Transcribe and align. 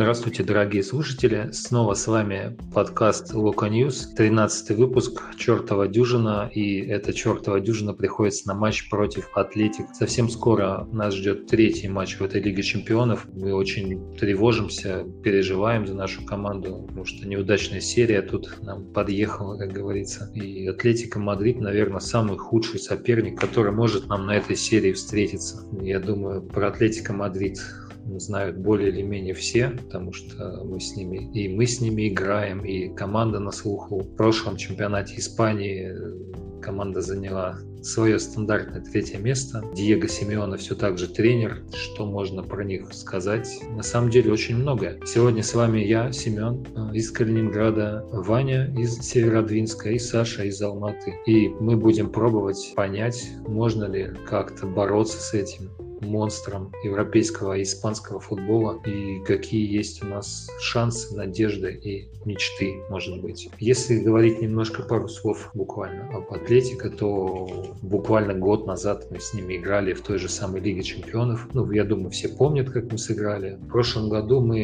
Здравствуйте, 0.00 0.42
дорогие 0.42 0.82
слушатели. 0.82 1.50
Снова 1.52 1.92
с 1.92 2.06
вами 2.06 2.56
подкаст 2.72 3.34
Loko 3.34 3.66
News, 3.66 4.14
13 4.16 4.70
выпуск 4.78 5.22
«Чертова 5.36 5.88
дюжина». 5.88 6.50
И 6.54 6.80
эта 6.80 7.12
чертова 7.12 7.60
дюжина 7.60 7.92
приходится 7.92 8.48
на 8.48 8.54
матч 8.54 8.88
против 8.88 9.28
Атлетик. 9.34 9.84
Совсем 9.92 10.30
скоро 10.30 10.88
нас 10.90 11.14
ждет 11.14 11.48
третий 11.48 11.88
матч 11.88 12.16
в 12.18 12.22
этой 12.22 12.40
Лиге 12.40 12.62
Чемпионов. 12.62 13.26
Мы 13.34 13.52
очень 13.52 14.16
тревожимся, 14.16 15.04
переживаем 15.22 15.86
за 15.86 15.94
нашу 15.94 16.24
команду, 16.24 16.86
потому 16.88 17.04
что 17.04 17.28
неудачная 17.28 17.82
серия 17.82 18.22
тут 18.22 18.58
нам 18.62 18.86
подъехала, 18.94 19.58
как 19.58 19.70
говорится. 19.70 20.30
И 20.34 20.66
Атлетика 20.66 21.18
Мадрид, 21.18 21.60
наверное, 21.60 22.00
самый 22.00 22.38
худший 22.38 22.80
соперник, 22.80 23.38
который 23.38 23.72
может 23.72 24.06
нам 24.06 24.24
на 24.24 24.34
этой 24.34 24.56
серии 24.56 24.92
встретиться. 24.92 25.62
Я 25.82 26.00
думаю, 26.00 26.40
про 26.40 26.68
Атлетика 26.68 27.12
Мадрид 27.12 27.58
знают 28.18 28.56
более 28.56 28.90
или 28.90 29.02
менее 29.02 29.34
все, 29.34 29.70
потому 29.70 30.12
что 30.12 30.62
мы 30.64 30.80
с 30.80 30.96
ними, 30.96 31.30
и 31.32 31.48
мы 31.48 31.66
с 31.66 31.80
ними 31.80 32.08
играем, 32.08 32.64
и 32.64 32.88
команда 32.94 33.40
на 33.40 33.52
слуху. 33.52 34.00
В 34.00 34.16
прошлом 34.16 34.56
чемпионате 34.56 35.16
Испании 35.18 35.92
э, 35.92 36.60
команда 36.60 37.00
заняла 37.00 37.58
свое 37.82 38.18
стандартное 38.18 38.82
третье 38.82 39.18
место. 39.18 39.64
Диего 39.74 40.06
Симеона 40.06 40.56
все 40.56 40.74
так 40.74 40.98
же 40.98 41.08
тренер. 41.08 41.62
Что 41.74 42.04
можно 42.06 42.42
про 42.42 42.64
них 42.64 42.92
сказать? 42.92 43.48
На 43.70 43.82
самом 43.82 44.10
деле 44.10 44.32
очень 44.32 44.56
многое. 44.56 45.00
Сегодня 45.06 45.42
с 45.42 45.54
вами 45.54 45.80
я, 45.80 46.12
Семен, 46.12 46.66
э, 46.76 46.94
из 46.94 47.10
Калининграда, 47.10 48.04
Ваня 48.12 48.72
из 48.76 48.98
Северодвинска 49.00 49.90
и 49.90 49.98
Саша 49.98 50.44
из 50.44 50.60
Алматы. 50.60 51.14
И 51.26 51.48
мы 51.48 51.76
будем 51.76 52.10
пробовать 52.10 52.72
понять, 52.76 53.30
можно 53.46 53.84
ли 53.84 54.10
как-то 54.26 54.66
бороться 54.66 55.20
с 55.20 55.34
этим 55.34 55.70
монстром 56.00 56.72
европейского 56.84 57.58
и 57.58 57.62
испанского 57.62 58.20
футбола 58.20 58.80
и 58.84 59.20
какие 59.24 59.70
есть 59.70 60.02
у 60.02 60.06
нас 60.06 60.48
шансы, 60.60 61.14
надежды 61.14 61.72
и 61.72 62.08
мечты, 62.24 62.82
может 62.90 63.20
быть. 63.20 63.48
Если 63.58 64.00
говорить 64.00 64.40
немножко 64.40 64.82
пару 64.82 65.08
слов 65.08 65.50
буквально 65.54 66.08
об 66.14 66.32
Атлетико, 66.32 66.90
то 66.90 67.74
буквально 67.82 68.34
год 68.34 68.66
назад 68.66 69.06
мы 69.10 69.20
с 69.20 69.34
ними 69.34 69.56
играли 69.56 69.92
в 69.92 70.02
той 70.02 70.18
же 70.18 70.28
самой 70.28 70.60
Лиге 70.60 70.82
Чемпионов. 70.82 71.48
Ну, 71.54 71.70
я 71.70 71.84
думаю, 71.84 72.10
все 72.10 72.28
помнят, 72.28 72.70
как 72.70 72.90
мы 72.92 72.98
сыграли. 72.98 73.56
В 73.60 73.68
прошлом 73.68 74.08
году 74.08 74.40
мы 74.40 74.58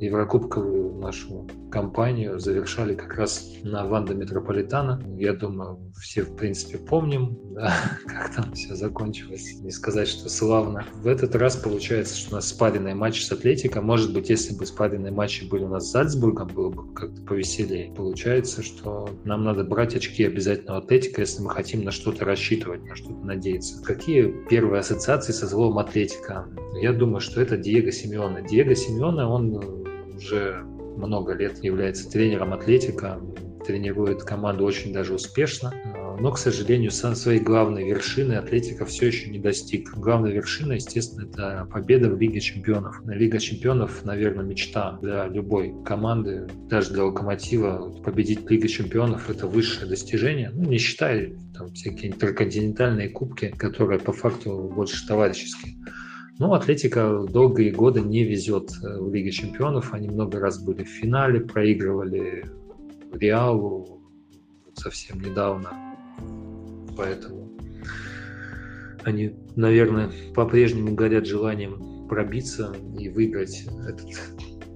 Еврокубковую 0.00 0.94
нашу 1.00 1.46
кампанию 1.70 2.38
завершали 2.38 2.94
как 2.94 3.14
раз 3.14 3.52
на 3.62 3.84
Ванда 3.84 4.14
Метрополитана. 4.14 5.02
Я 5.16 5.34
думаю, 5.34 5.92
все, 6.00 6.22
в 6.22 6.36
принципе, 6.36 6.78
помним, 6.78 7.38
да, 7.54 7.74
как 8.06 8.34
там 8.34 8.52
все 8.52 8.74
закончилось. 8.74 9.60
Не 9.60 9.70
сказать, 9.70 10.08
что 10.08 10.28
славно. 10.28 10.73
В 11.02 11.06
этот 11.06 11.34
раз 11.34 11.56
получается, 11.56 12.16
что 12.16 12.32
у 12.32 12.34
нас 12.36 12.48
спаренный 12.48 12.94
матч 12.94 13.24
с 13.24 13.32
Атлетико. 13.32 13.80
Может 13.80 14.12
быть, 14.12 14.30
если 14.30 14.54
бы 14.54 14.66
спаренные 14.66 15.12
матчи 15.12 15.44
были 15.44 15.64
у 15.64 15.68
нас 15.68 15.88
с 15.88 15.92
Зальцбургом, 15.92 16.48
было 16.48 16.70
бы 16.70 16.92
как-то 16.94 17.20
повеселее. 17.22 17.92
Получается, 17.94 18.62
что 18.62 19.10
нам 19.24 19.44
надо 19.44 19.64
брать 19.64 19.94
очки 19.94 20.24
обязательно 20.24 20.74
у 20.74 20.78
Атлетика, 20.78 21.20
если 21.20 21.42
мы 21.42 21.50
хотим 21.50 21.84
на 21.84 21.90
что-то 21.90 22.24
рассчитывать, 22.24 22.84
на 22.84 22.96
что-то 22.96 23.24
надеяться. 23.24 23.82
Какие 23.82 24.34
первые 24.48 24.80
ассоциации 24.80 25.32
со 25.32 25.46
злом 25.46 25.78
Атлетика? 25.78 26.46
Я 26.80 26.92
думаю, 26.92 27.20
что 27.20 27.40
это 27.40 27.56
Диего 27.56 27.92
Симеона. 27.92 28.42
Диего 28.42 28.74
Симеона, 28.74 29.28
он 29.28 29.84
уже 30.16 30.62
много 30.96 31.34
лет 31.34 31.62
является 31.62 32.08
тренером 32.10 32.52
Атлетика, 32.52 33.20
тренирует 33.66 34.22
команду 34.22 34.64
очень 34.64 34.92
даже 34.92 35.14
успешно, 35.14 35.72
но, 36.18 36.32
к 36.32 36.38
сожалению, 36.38 36.90
своей 36.90 37.40
главной 37.40 37.88
вершины 37.88 38.34
Атлетика 38.34 38.84
все 38.84 39.06
еще 39.06 39.30
не 39.30 39.38
достиг. 39.38 39.94
Главная 39.94 40.32
вершина, 40.32 40.72
естественно, 40.74 41.26
это 41.26 41.68
победа 41.70 42.08
в 42.08 42.18
Лиге 42.18 42.40
Чемпионов. 42.40 43.00
Лига 43.06 43.38
Чемпионов, 43.38 44.04
наверное, 44.04 44.44
мечта 44.44 44.98
для 45.02 45.26
любой 45.26 45.74
команды, 45.84 46.46
даже 46.68 46.92
для 46.92 47.04
Локомотива. 47.04 47.92
Победить 48.04 48.50
Лигу 48.50 48.68
Чемпионов– 48.68 49.30
это 49.30 49.46
высшее 49.46 49.86
достижение, 49.86 50.50
ну, 50.54 50.64
не 50.64 50.78
считая 50.78 51.32
там 51.56 51.72
всякие 51.72 52.12
интерконтинентальные 52.12 53.08
кубки, 53.10 53.54
которые 53.56 54.00
по 54.00 54.12
факту 54.12 54.72
больше 54.74 55.06
товарищеские. 55.06 55.76
Ну, 56.38 56.52
Атлетика 56.52 57.26
долгие 57.28 57.70
годы 57.70 58.00
не 58.00 58.24
везет 58.24 58.70
э, 58.82 58.98
в 58.98 59.12
Лиге 59.14 59.30
Чемпионов. 59.30 59.94
Они 59.94 60.08
много 60.08 60.40
раз 60.40 60.58
были 60.60 60.82
в 60.82 60.88
финале, 60.88 61.40
проигрывали 61.40 62.44
Реалу 63.12 64.02
совсем 64.74 65.20
недавно. 65.20 65.83
Поэтому 66.96 67.50
они, 69.04 69.36
наверное, 69.56 70.10
по-прежнему 70.34 70.94
горят 70.94 71.26
желанием 71.26 72.08
пробиться 72.08 72.74
и 72.98 73.08
выиграть 73.08 73.66
этот 73.86 74.08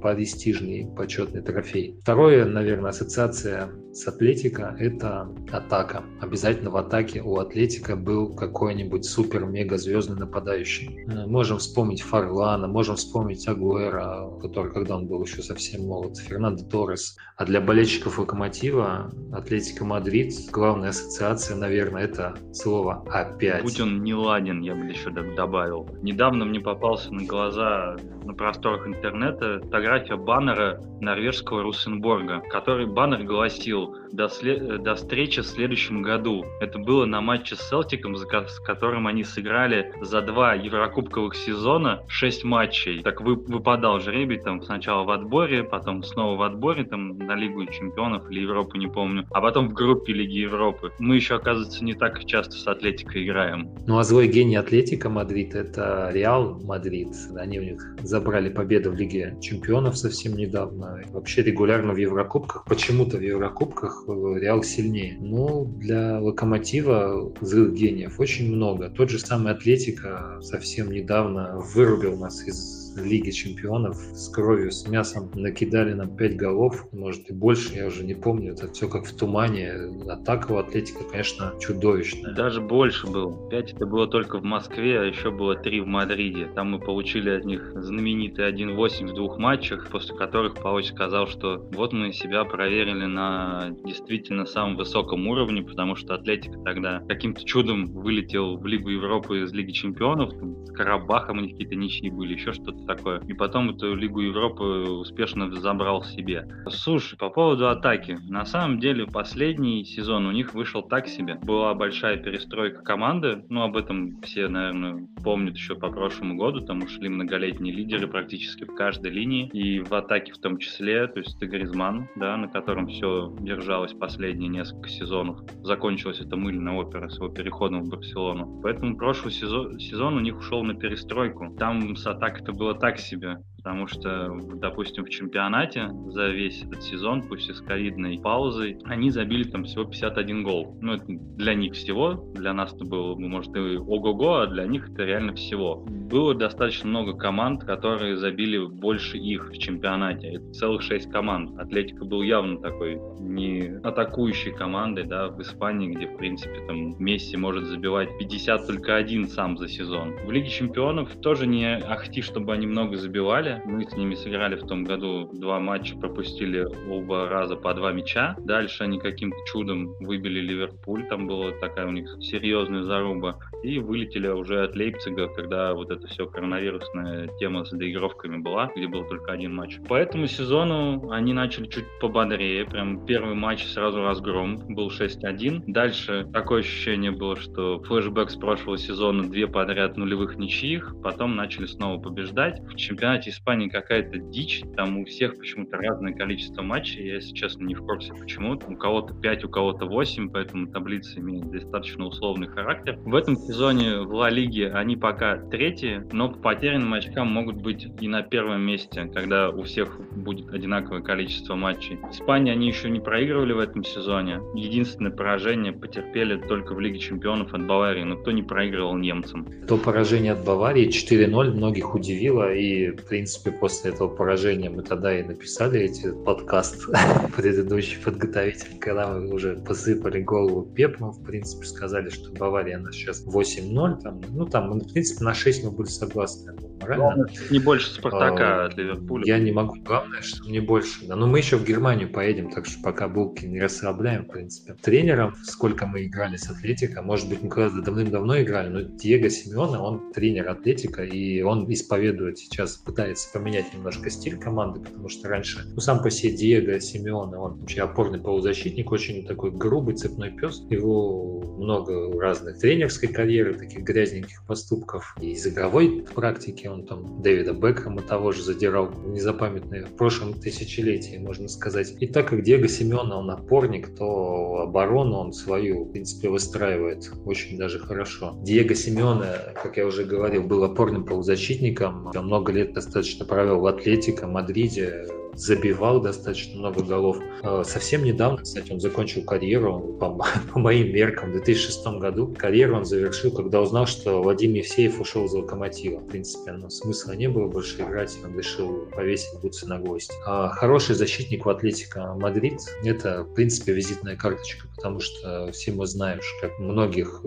престижный 0.01 0.89
почетный 0.97 1.43
трофей. 1.43 1.99
Второе, 2.03 2.45
наверное, 2.45 2.91
ассоциация 2.91 3.71
с 3.93 4.07
Атлетика– 4.07 4.77
это 4.79 5.29
атака. 5.51 6.05
Обязательно 6.21 6.71
в 6.71 6.77
атаке 6.77 7.21
у 7.21 7.39
Атлетика 7.39 7.97
был 7.97 8.35
какой-нибудь 8.35 9.05
супер-мега-звездный 9.05 10.17
нападающий. 10.17 11.05
Э, 11.09 11.27
можем 11.27 11.59
вспомнить 11.59 12.03
Фарлана, 12.03 12.69
можем 12.69 12.97
вспомнить 12.97 13.47
Агуэра, 13.49 14.31
который, 14.41 14.73
когда 14.73 14.97
он 14.97 15.07
был 15.07 15.25
еще 15.25 15.43
совсем 15.43 15.87
молод, 15.87 16.17
Фернандо 16.19 16.65
Торрес. 16.65 17.17
А 17.37 17.45
для 17.45 17.61
болельщиков 17.61 18.19
Локомотива 18.19 19.11
Атлетика 19.33 19.85
Мадрид, 19.85 20.33
главная 20.53 20.91
ассоциация, 20.91 21.57
наверное, 21.57 22.05
это 22.05 22.37
слово 22.53 23.05
«опять». 23.11 23.63
Будь 23.63 23.81
он 23.81 24.03
не 24.03 24.15
ладен, 24.15 24.61
я 24.61 24.75
бы 24.75 24.85
еще 24.85 25.11
добавил. 25.11 25.89
Недавно 26.03 26.45
мне 26.45 26.61
попался 26.61 27.13
на 27.13 27.25
глаза 27.25 27.97
на 28.25 28.35
просторах 28.35 28.87
интернета 28.87 29.61
фотография 29.88 30.16
баннера 30.16 30.81
норвежского 31.00 31.62
Русенборга, 31.62 32.41
который 32.50 32.87
баннер 32.87 33.25
гласил 33.25 33.97
до, 34.13 34.29
след... 34.29 34.83
до 34.83 34.95
встречи 34.95 35.43
в 35.43 35.47
следующем 35.47 36.03
году. 36.03 36.45
Это 36.61 36.79
было 36.79 37.05
на 37.05 37.21
матче 37.21 37.57
с 37.57 37.69
Селтиком, 37.69 38.17
с 38.17 38.61
которым 38.61 39.07
они 39.07 39.25
сыграли 39.25 39.93
за 40.01 40.21
два 40.23 40.55
еврокубковых 40.55 41.35
сезона 41.35 42.03
6 42.09 42.45
матчей. 42.45 43.03
Так 43.03 43.21
вы... 43.21 43.35
выпадал 43.35 44.01
жребий 44.01 44.39
там 44.39 44.63
сначала 44.63 45.05
в 45.05 45.11
отборе, 45.11 45.65
потом 45.65 46.03
снова 46.03 46.37
в 46.37 46.43
отборе 46.43 46.85
там 46.85 47.19
на 47.19 47.35
Лигу 47.35 47.67
чемпионов 47.67 48.31
или 48.31 48.41
Европу, 48.41 48.77
не 48.77 48.89
помню, 48.89 49.27
а 49.31 49.41
потом 49.41 49.69
в 49.69 49.73
группе 49.73 50.13
Лиги 50.13 50.39
Европы. 50.39 50.93
Мы 50.99 51.17
еще, 51.17 51.37
оказывается, 51.37 51.85
не 51.85 51.95
так 51.95 52.25
часто 52.25 52.53
с 52.53 52.67
Атлетикой 52.67 53.25
играем. 53.25 53.71
Ну 53.87 53.99
а 53.99 54.05
злой 54.05 54.29
гений 54.29 54.57
Атлетико 54.56 55.09
Мадрид 55.09 55.55
это 55.55 56.11
Реал 56.13 56.61
Мадрид. 56.65 57.09
Они 57.37 57.59
у 57.59 57.63
них 57.63 57.83
забрали 58.03 58.49
победу 58.49 58.91
в 58.91 58.95
Лиге 58.95 59.37
чемпионов 59.41 59.97
совсем 59.97 60.35
недавно. 60.37 61.03
Вообще 61.11 61.43
регулярно 61.43 61.93
в 61.93 61.97
Еврокубках. 61.97 62.65
Почему-то 62.65 63.17
в 63.17 63.23
Еврокубках 63.23 63.98
кубках 64.07 64.41
Реал 64.41 64.63
сильнее. 64.63 65.17
Но 65.21 65.65
для 65.65 66.21
Локомотива 66.21 67.33
злых 67.41 67.75
гениев 67.75 68.21
очень 68.21 68.55
много. 68.55 68.91
Тот 68.91 69.11
же 69.11 69.19
самый 69.19 69.53
Атлетико 69.53 70.39
совсем 70.43 70.91
недавно 70.91 71.59
вырубил 71.75 72.17
нас 72.17 72.47
из 72.47 72.78
Лиги 72.97 73.31
Чемпионов 73.31 73.97
с 73.97 74.28
кровью, 74.28 74.71
с 74.71 74.87
мясом 74.88 75.31
накидали 75.34 75.93
нам 75.93 76.16
5 76.16 76.37
голов, 76.37 76.87
может 76.93 77.31
и 77.31 77.32
больше, 77.32 77.75
я 77.75 77.87
уже 77.87 78.04
не 78.04 78.15
помню, 78.15 78.53
это 78.53 78.71
все 78.72 78.88
как 78.88 79.04
в 79.06 79.16
тумане. 79.16 79.72
Атака 80.09 80.53
у 80.53 80.56
Атлетика, 80.56 81.04
конечно, 81.10 81.53
чудовищная. 81.60 82.34
Даже 82.34 82.60
больше 82.60 83.06
было. 83.06 83.49
5 83.50 83.72
это 83.75 83.87
было 83.87 84.06
только 84.06 84.38
в 84.38 84.44
Москве, 84.44 85.00
а 85.00 85.04
еще 85.04 85.31
было 85.31 85.56
3 85.56 85.81
в 85.81 85.87
Мадриде. 85.87 86.47
Там 86.54 86.71
мы 86.72 86.81
получили 86.81 87.31
от 87.31 87.44
них 87.44 87.72
знаменитый 87.75 88.50
1-8 88.50 89.09
в 89.09 89.15
двух 89.15 89.38
матчах, 89.38 89.88
после 89.91 90.16
которых 90.16 90.55
Павлович 90.55 90.88
сказал, 90.88 91.26
что 91.26 91.69
вот 91.72 91.93
мы 91.93 92.12
себя 92.12 92.44
проверили 92.44 93.06
на 93.06 93.70
действительно 93.84 94.44
самом 94.47 94.76
высоком 94.76 95.26
уровне, 95.26 95.62
потому 95.62 95.94
что 95.97 96.15
Атлетика 96.15 96.59
тогда 96.65 97.00
каким-то 97.09 97.44
чудом 97.44 97.87
вылетел 97.87 98.56
в 98.56 98.66
Лигу 98.66 98.91
Европы 98.91 99.43
из 99.43 99.53
Лиги 99.53 99.72
Чемпионов, 99.72 100.32
там, 100.32 100.66
с 100.66 100.72
Карабахом 100.72 101.38
у 101.38 101.41
них 101.41 101.52
какие-то 101.52 101.75
ничьи 101.75 102.11
были, 102.11 102.34
еще 102.34 102.52
что-то 102.52 102.78
такое. 102.87 103.21
И 103.29 103.33
потом 103.33 103.71
эту 103.71 103.95
Лигу 103.95 104.21
Европы 104.21 104.63
успешно 104.65 105.51
забрал 105.53 106.03
себе. 106.03 106.47
Слушай, 106.71 107.17
по 107.19 107.31
поводу 107.31 107.69
атаки. 107.69 108.19
На 108.29 108.45
самом 108.45 108.81
деле, 108.81 109.07
последний 109.07 109.85
сезон 109.85 110.27
у 110.27 110.33
них 110.33 110.55
вышел 110.55 110.83
так 110.83 111.09
себе. 111.09 111.37
Была 111.43 111.75
большая 111.75 112.17
перестройка 112.17 112.83
команды. 112.83 113.45
Ну, 113.49 113.63
об 113.63 113.77
этом 113.77 114.21
все, 114.23 114.49
наверное, 114.49 115.07
помнят 115.23 115.57
еще 115.57 115.75
по 115.75 115.91
прошлому 115.91 116.37
году. 116.37 116.61
Там 116.61 116.83
ушли 116.83 117.09
многолетние 117.09 117.75
лидеры 117.75 118.07
практически 118.09 118.65
в 118.65 118.75
каждой 118.75 119.11
линии. 119.11 119.49
И 119.53 119.81
в 119.81 119.93
атаке 119.93 120.33
в 120.33 120.39
том 120.39 120.59
числе. 120.59 121.07
То 121.07 121.21
есть 121.21 121.37
это 121.37 121.47
Гризман, 121.47 122.09
да, 122.17 122.37
на 122.37 122.49
котором 122.49 122.87
все 122.89 123.35
держалось 123.41 123.93
последние 123.93 124.49
несколько 124.49 124.89
сезонов. 124.89 125.41
Закончилась 125.63 126.21
эта 126.21 126.37
мыльная 126.37 126.75
опера 126.75 127.09
с 127.09 127.17
его 127.17 127.29
переходом 127.29 127.85
в 127.85 127.89
Барселону. 127.89 128.61
Поэтому 128.63 128.97
прошлый 128.97 129.33
сезон, 129.33 129.79
сезон 129.79 130.17
у 130.17 130.21
них 130.21 130.39
ушел 130.39 130.63
на 130.63 130.75
перестройку. 130.75 131.55
Там 131.59 131.97
с 131.97 132.07
атакой 132.07 132.43
это 132.43 132.53
было 132.69 132.79
так 132.79 132.99
себе. 132.99 133.38
Потому 133.58 133.87
что, 133.87 134.40
допустим, 134.55 135.05
в 135.05 135.10
чемпионате 135.10 135.90
за 136.06 136.28
весь 136.28 136.62
этот 136.62 136.82
сезон, 136.82 137.22
пусть 137.22 137.50
и 137.50 137.52
с 137.52 137.60
ковидной 137.60 138.19
паузой, 138.19 138.78
они 138.84 139.10
забили 139.10 139.44
там 139.44 139.64
всего 139.64 139.84
51 139.84 140.43
гол. 140.43 140.78
Ну, 140.81 140.94
это 140.94 141.05
для 141.08 141.55
них 141.55 141.75
всего, 141.75 142.14
для 142.34 142.52
нас 142.52 142.72
это 142.72 142.84
было, 142.84 143.14
может, 143.16 143.55
и 143.56 143.76
ого-го, 143.76 144.37
а 144.37 144.46
для 144.46 144.64
них 144.66 144.88
это 144.88 145.05
реально 145.05 145.34
всего. 145.34 145.84
Было 145.87 146.34
достаточно 146.34 146.88
много 146.88 147.12
команд, 147.14 147.64
которые 147.64 148.16
забили 148.16 148.58
больше 148.64 149.19
их 149.19 149.50
в 149.50 149.58
чемпионате. 149.58 150.34
Это 150.34 150.50
целых 150.52 150.82
6 150.82 151.10
команд. 151.10 151.58
Атлетика 151.58 152.05
был 152.05 152.22
явно 152.22 152.60
такой 152.60 152.99
не 153.20 153.78
атакующей 153.82 154.52
командой, 154.52 155.05
да, 155.05 155.28
в 155.28 155.40
Испании, 155.43 155.93
где, 155.94 156.06
в 156.06 156.16
принципе, 156.16 156.64
там 156.66 156.96
Месси 157.02 157.37
может 157.37 157.64
забивать 157.66 158.16
50 158.19 158.66
только 158.66 158.96
один 158.96 159.26
сам 159.26 159.58
за 159.58 159.69
сезон. 159.69 160.14
В 160.25 160.31
Лиге 160.31 160.49
Чемпионов 160.49 161.14
тоже 161.16 161.46
не 161.46 161.76
ахти, 161.76 162.22
чтобы 162.22 162.52
они 162.52 162.66
много 162.66 162.96
забивали. 162.96 163.57
Мы 163.64 163.84
с 163.84 163.96
ними 163.96 164.14
сыграли 164.14 164.56
в 164.56 164.66
том 164.66 164.84
году 164.84 165.31
два 165.32 165.60
матча, 165.60 165.96
пропустили 165.96 166.66
оба 166.90 167.28
раза 167.28 167.56
по 167.56 167.75
два 167.75 167.93
мяча. 167.93 168.37
Дальше 168.38 168.84
они 168.84 168.99
каким-то 168.99 169.37
чудом 169.46 169.94
выбили 170.00 170.40
Ливерпуль, 170.40 171.06
там 171.08 171.26
была 171.26 171.52
такая 171.52 171.87
у 171.87 171.90
них 171.90 172.08
серьезная 172.20 172.82
заруба. 172.82 173.38
И 173.62 173.78
вылетели 173.78 174.28
уже 174.28 174.62
от 174.64 174.76
Лейпцига, 174.76 175.28
когда 175.28 175.75
вот 175.75 175.90
эта 175.90 176.06
все 176.06 176.26
коронавирусная 176.26 177.28
тема 177.38 177.64
с 177.64 177.70
доигровками 177.70 178.38
была, 178.38 178.70
где 178.75 178.87
был 178.87 179.05
только 179.05 179.32
один 179.32 179.55
матч. 179.55 179.78
По 179.88 179.94
этому 179.94 180.26
сезону 180.26 181.10
они 181.10 181.32
начали 181.32 181.66
чуть 181.66 181.84
пободрее. 182.00 182.64
Прям 182.64 183.05
первый 183.05 183.34
матч 183.34 183.66
сразу 183.66 184.02
разгром, 184.02 184.58
был 184.69 184.90
6-1. 184.90 185.64
Дальше 185.66 186.26
такое 186.32 186.60
ощущение 186.60 187.10
было, 187.10 187.37
что 187.37 187.82
флешбэк 187.82 188.31
с 188.31 188.37
прошлого 188.37 188.78
сезона 188.78 189.28
две 189.28 189.46
подряд 189.46 189.96
нулевых 189.96 190.37
ничьих, 190.37 190.94
потом 191.02 191.37
начали 191.37 191.66
снова 191.66 192.00
побеждать. 192.00 192.60
В 192.60 192.76
чемпионате 192.76 193.32
Испании 193.38 193.69
какая-то 193.69 194.19
дичь, 194.19 194.62
там 194.76 194.99
у 194.99 195.05
всех 195.05 195.38
почему-то 195.38 195.76
разное 195.76 196.12
количество 196.12 196.62
матчей, 196.62 197.06
я, 197.06 197.20
честно, 197.20 197.64
не 197.64 197.75
в 197.75 197.85
курсе 197.85 198.12
почему. 198.12 198.55
У 198.55 198.76
кого-то 198.76 199.14
5, 199.14 199.44
у 199.44 199.49
кого-то 199.49 199.87
8, 199.87 200.31
поэтому 200.31 200.67
таблица 200.67 201.20
имеет 201.20 201.50
достаточно 201.50 202.06
условный 202.06 202.49
характер. 202.49 202.99
В 203.05 203.14
этом 203.14 203.37
сезоне 203.37 204.00
в 204.00 204.12
Ла 204.12 204.29
Лиге 204.29 204.70
они 204.70 204.96
пока 204.96 205.37
третьи, 205.37 206.02
но 206.12 206.29
по 206.31 206.38
потерянным 206.38 206.93
очкам 206.94 207.29
могут 207.29 207.56
быть 207.62 207.87
и 208.00 208.08
на 208.08 208.23
первом 208.23 208.62
месте, 208.62 209.11
когда 209.14 209.50
у 209.50 209.62
всех 209.62 210.00
будет 210.17 210.52
одинаковое 210.52 211.02
количество 211.02 211.55
матчей. 211.55 211.96
В 211.96 212.11
Испании 212.11 212.52
они 212.52 212.67
еще 212.67 212.91
не 212.91 213.00
проигрывали 213.00 213.52
в 213.52 213.61
этом 213.61 213.84
сезоне. 213.84 214.41
Единственное 214.55 215.12
поражение 215.12 215.73
потерпели 215.73 216.37
только 216.37 216.75
в 216.75 216.81
Лиге 216.81 216.99
чемпионов 216.99 217.55
от 217.55 217.67
Баварии, 217.67 218.02
но 218.02 218.17
кто 218.17 218.32
не 218.32 218.43
проигрывал 218.43 218.96
немцам. 218.96 219.46
То 219.69 219.76
поражение 219.76 220.32
от 220.32 220.44
Баварии 220.44 220.88
4-0 220.88 221.52
многих 221.52 221.94
удивило, 221.94 222.52
и, 222.52 222.91
в 222.91 223.06
принципе, 223.06 223.28
после 223.61 223.91
этого 223.93 224.09
поражения 224.09 224.71
мы 224.71 224.83
тогда 224.83 225.19
и 225.19 225.23
написали 225.23 225.81
эти 225.81 226.11
подкаст 226.25 226.87
предыдущий 227.37 228.01
подготовительный, 228.03 228.79
когда 228.79 229.09
мы 229.09 229.33
уже 229.33 229.57
посыпали 229.57 230.23
голову 230.23 230.63
пеплом, 230.63 231.13
в 231.13 231.23
принципе, 231.23 231.67
сказали, 231.67 232.09
что 232.09 232.31
Бавария, 232.33 232.77
она 232.77 232.93
сейчас 232.93 233.25
8-0, 233.27 234.01
там, 234.01 234.21
ну, 234.31 234.47
там, 234.47 234.79
в 234.79 234.93
принципе, 234.93 235.25
на 235.25 235.35
6 235.35 235.65
мы 235.65 235.71
были 235.73 235.89
согласны 235.89 236.55
морально. 236.81 237.27
Не 237.51 237.59
больше 237.59 237.91
Спартака 237.91 238.63
а, 238.63 238.67
от 238.67 238.77
Ливерпуля. 238.77 239.25
Я 239.27 239.39
не 239.39 239.53
могу, 239.53 239.77
главное, 239.83 240.23
что 240.23 240.49
не 240.49 240.61
больше. 240.61 241.07
Да. 241.07 241.17
Но 241.17 241.27
мы 241.27 241.39
еще 241.39 241.57
в 241.57 241.65
Германию 241.65 242.11
поедем, 242.11 242.51
так 242.51 242.67
что 242.67 242.83
пока 242.83 243.09
булки 243.09 243.45
не 243.45 243.61
расслабляем, 243.61 244.25
в 244.25 244.29
принципе. 244.29 244.75
Тренером, 244.75 245.35
сколько 245.43 245.87
мы 245.87 246.05
играли 246.05 246.37
с 246.37 246.49
Атлетика, 246.51 247.03
может 247.03 247.29
быть, 247.29 247.43
мы 247.43 247.49
когда-то 247.49 247.83
давным-давно 247.83 248.43
играли, 248.43 248.69
но 248.69 248.81
Диего 248.83 249.31
Симеона, 249.31 249.83
он 249.83 250.13
тренер 250.13 250.49
Атлетика, 250.49 251.03
и 251.03 251.43
он 251.43 251.71
исповедует 251.73 252.39
сейчас, 252.39 252.77
пытается 252.77 253.31
поменять 253.33 253.73
немножко 253.75 254.11
стиль 254.11 254.39
команды, 254.39 254.81
потому 254.81 255.09
что 255.09 255.29
раньше, 255.29 255.65
ну, 255.75 255.81
сам 255.81 256.03
по 256.03 256.11
себе 256.11 256.33
Диего 256.33 256.81
Симеона, 256.81 257.39
он 257.41 257.59
вообще 257.59 257.83
опорный 257.83 258.21
полузащитник, 258.21 258.91
очень 258.93 259.27
такой 259.27 259.51
грубый 259.51 259.97
цепной 259.97 260.31
пес. 260.31 260.63
Его 260.71 261.43
много 261.59 262.19
разных 262.21 262.59
тренерской 262.59 263.09
карьеры, 263.09 263.55
таких 263.55 263.83
грязненьких 263.83 264.45
поступков 264.47 265.17
и 265.21 265.33
из 265.33 265.47
игровой 265.47 266.05
практики 266.15 266.68
он 266.70 266.85
там 266.87 267.23
Дэвида 267.23 267.53
Бекхэма 267.53 268.03
того 268.03 268.32
же 268.32 268.43
задирал 268.43 268.91
незапамятные 269.06 269.87
в 269.87 269.97
прошлом 269.97 270.35
тысячелетии, 270.35 271.17
можно 271.19 271.49
сказать. 271.49 271.94
И 272.00 272.06
так 272.06 272.29
как 272.29 272.43
Диего 272.43 272.69
Семена, 272.69 273.19
он 273.19 273.31
опорник, 273.31 273.94
то 273.97 274.61
оборону 274.62 275.17
он 275.19 275.32
свою, 275.32 275.85
в 275.85 275.93
принципе, 275.93 276.29
выстраивает 276.29 277.11
очень 277.25 277.59
даже 277.59 277.79
хорошо. 277.79 278.37
Диего 278.43 278.75
Симеоне, 278.75 279.35
как 279.62 279.76
я 279.76 279.87
уже 279.87 280.05
говорил, 280.05 280.44
был 280.44 280.65
опорным 280.65 281.05
полузащитником, 281.05 282.11
много 282.15 282.53
лет 282.53 282.73
достаточно 282.73 283.25
провел 283.25 283.61
в 283.61 283.67
Атлетико, 283.67 284.26
Мадриде, 284.26 285.06
забивал 285.38 286.00
достаточно 286.00 286.58
много 286.58 286.82
голов. 286.82 287.19
А, 287.43 287.64
совсем 287.64 288.05
недавно, 288.05 288.38
кстати, 288.38 288.73
он 288.73 288.81
закончил 288.81 289.23
карьеру, 289.23 289.96
по, 290.00 290.11
по 290.52 290.58
моим 290.58 290.93
меркам, 290.93 291.31
в 291.31 291.32
2006 291.32 291.87
году. 291.99 292.35
Карьеру 292.37 292.76
он 292.76 292.85
завершил, 292.85 293.31
когда 293.31 293.62
узнал, 293.62 293.87
что 293.87 294.23
Вадим 294.23 294.55
Евсеев 294.55 295.00
ушел 295.00 295.26
из 295.26 295.32
Локомотива. 295.32 296.00
В 296.00 296.08
принципе, 296.08 296.52
ну, 296.52 296.69
смысла 296.70 297.12
не 297.12 297.29
было 297.29 297.49
больше 297.49 297.81
играть, 297.82 298.17
он 298.25 298.37
решил 298.37 298.87
повесить 298.87 299.40
бутсы 299.40 299.67
на 299.67 299.79
гвоздь. 299.79 300.11
А 300.26 300.49
хороший 300.49 300.94
защитник 300.94 301.46
в 301.46 301.49
Атлетико 301.49 302.14
Мадрид– 302.14 302.61
это, 302.84 303.23
в 303.23 303.34
принципе, 303.34 303.73
визитная 303.73 304.17
карточка, 304.17 304.67
потому 304.76 305.00
что 305.00 305.50
все 305.52 305.73
мы 305.73 305.87
знаем, 305.87 306.20
как 306.41 306.58
многих 306.58 307.23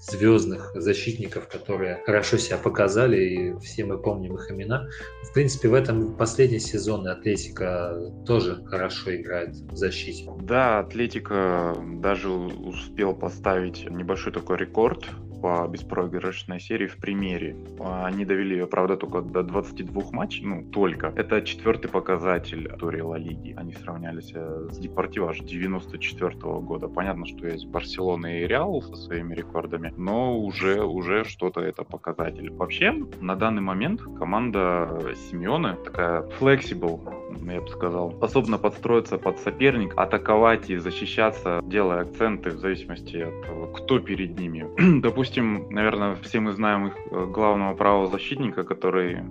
звездных 0.00 0.72
защитников, 0.74 1.48
которые 1.48 2.02
хорошо 2.04 2.36
себя 2.36 2.58
показали, 2.58 3.16
и 3.16 3.58
все 3.60 3.84
мы 3.84 3.98
помним 3.98 4.36
их 4.36 4.50
имена. 4.50 4.88
В 5.22 5.32
принципе, 5.32 5.68
в 5.68 5.74
этом 5.74 6.14
последний 6.14 6.58
сезон 6.58 7.06
Атлетико 7.06 7.29
Атлетика 7.30 7.96
тоже 8.26 8.62
хорошо 8.64 9.14
играет 9.14 9.54
в 9.54 9.76
защите. 9.76 10.30
Да, 10.40 10.80
Атлетика 10.80 11.76
даже 12.00 12.28
успел 12.28 13.14
поставить 13.14 13.88
небольшой 13.88 14.32
такой 14.32 14.58
рекорд 14.58 15.06
по 15.40 15.66
беспроигрышной 15.68 16.60
серии 16.60 16.86
в 16.86 16.96
примере. 16.96 17.56
Они 17.80 18.24
довели 18.24 18.56
ее, 18.56 18.66
правда, 18.66 18.96
только 18.96 19.20
до 19.22 19.42
22 19.42 20.02
матчей, 20.12 20.44
ну, 20.44 20.64
только. 20.70 21.12
Это 21.16 21.42
четвертый 21.42 21.88
показатель 21.88 22.68
истории 22.74 23.00
Ла 23.00 23.18
Лиги. 23.18 23.54
Они 23.56 23.72
сравнялись 23.72 24.32
э, 24.34 24.68
с 24.70 24.78
Депортиво 24.78 25.30
аж 25.30 25.40
94 25.40 26.30
-го 26.30 26.60
года. 26.60 26.88
Понятно, 26.88 27.26
что 27.26 27.46
есть 27.46 27.66
Барселона 27.66 28.40
и 28.40 28.46
Реал 28.46 28.82
со 28.82 28.96
своими 28.96 29.34
рекордами, 29.34 29.92
но 29.96 30.38
уже, 30.38 30.82
уже 30.82 31.24
что-то 31.24 31.60
это 31.60 31.84
показатель. 31.84 32.50
Вообще, 32.50 32.92
на 33.20 33.36
данный 33.36 33.62
момент 33.62 34.02
команда 34.18 35.00
Симеона 35.30 35.76
такая 35.84 36.22
flexible, 36.40 37.00
я 37.46 37.60
бы 37.60 37.68
сказал, 37.68 38.12
способна 38.12 38.58
подстроиться 38.58 39.18
под 39.18 39.38
соперник, 39.38 39.92
атаковать 39.96 40.70
и 40.70 40.76
защищаться, 40.76 41.60
делая 41.62 42.00
акценты 42.02 42.50
в 42.50 42.58
зависимости 42.58 43.16
от 43.18 43.80
кто 43.80 43.98
перед 43.98 44.38
ними. 44.38 44.66
Допустим, 45.00 45.29
допустим, 45.30 45.70
наверное, 45.70 46.16
все 46.16 46.40
мы 46.40 46.52
знаем 46.52 46.88
их 46.88 46.94
э, 47.12 47.26
главного 47.26 47.74
правозащитника, 47.76 48.64
который 48.64 49.22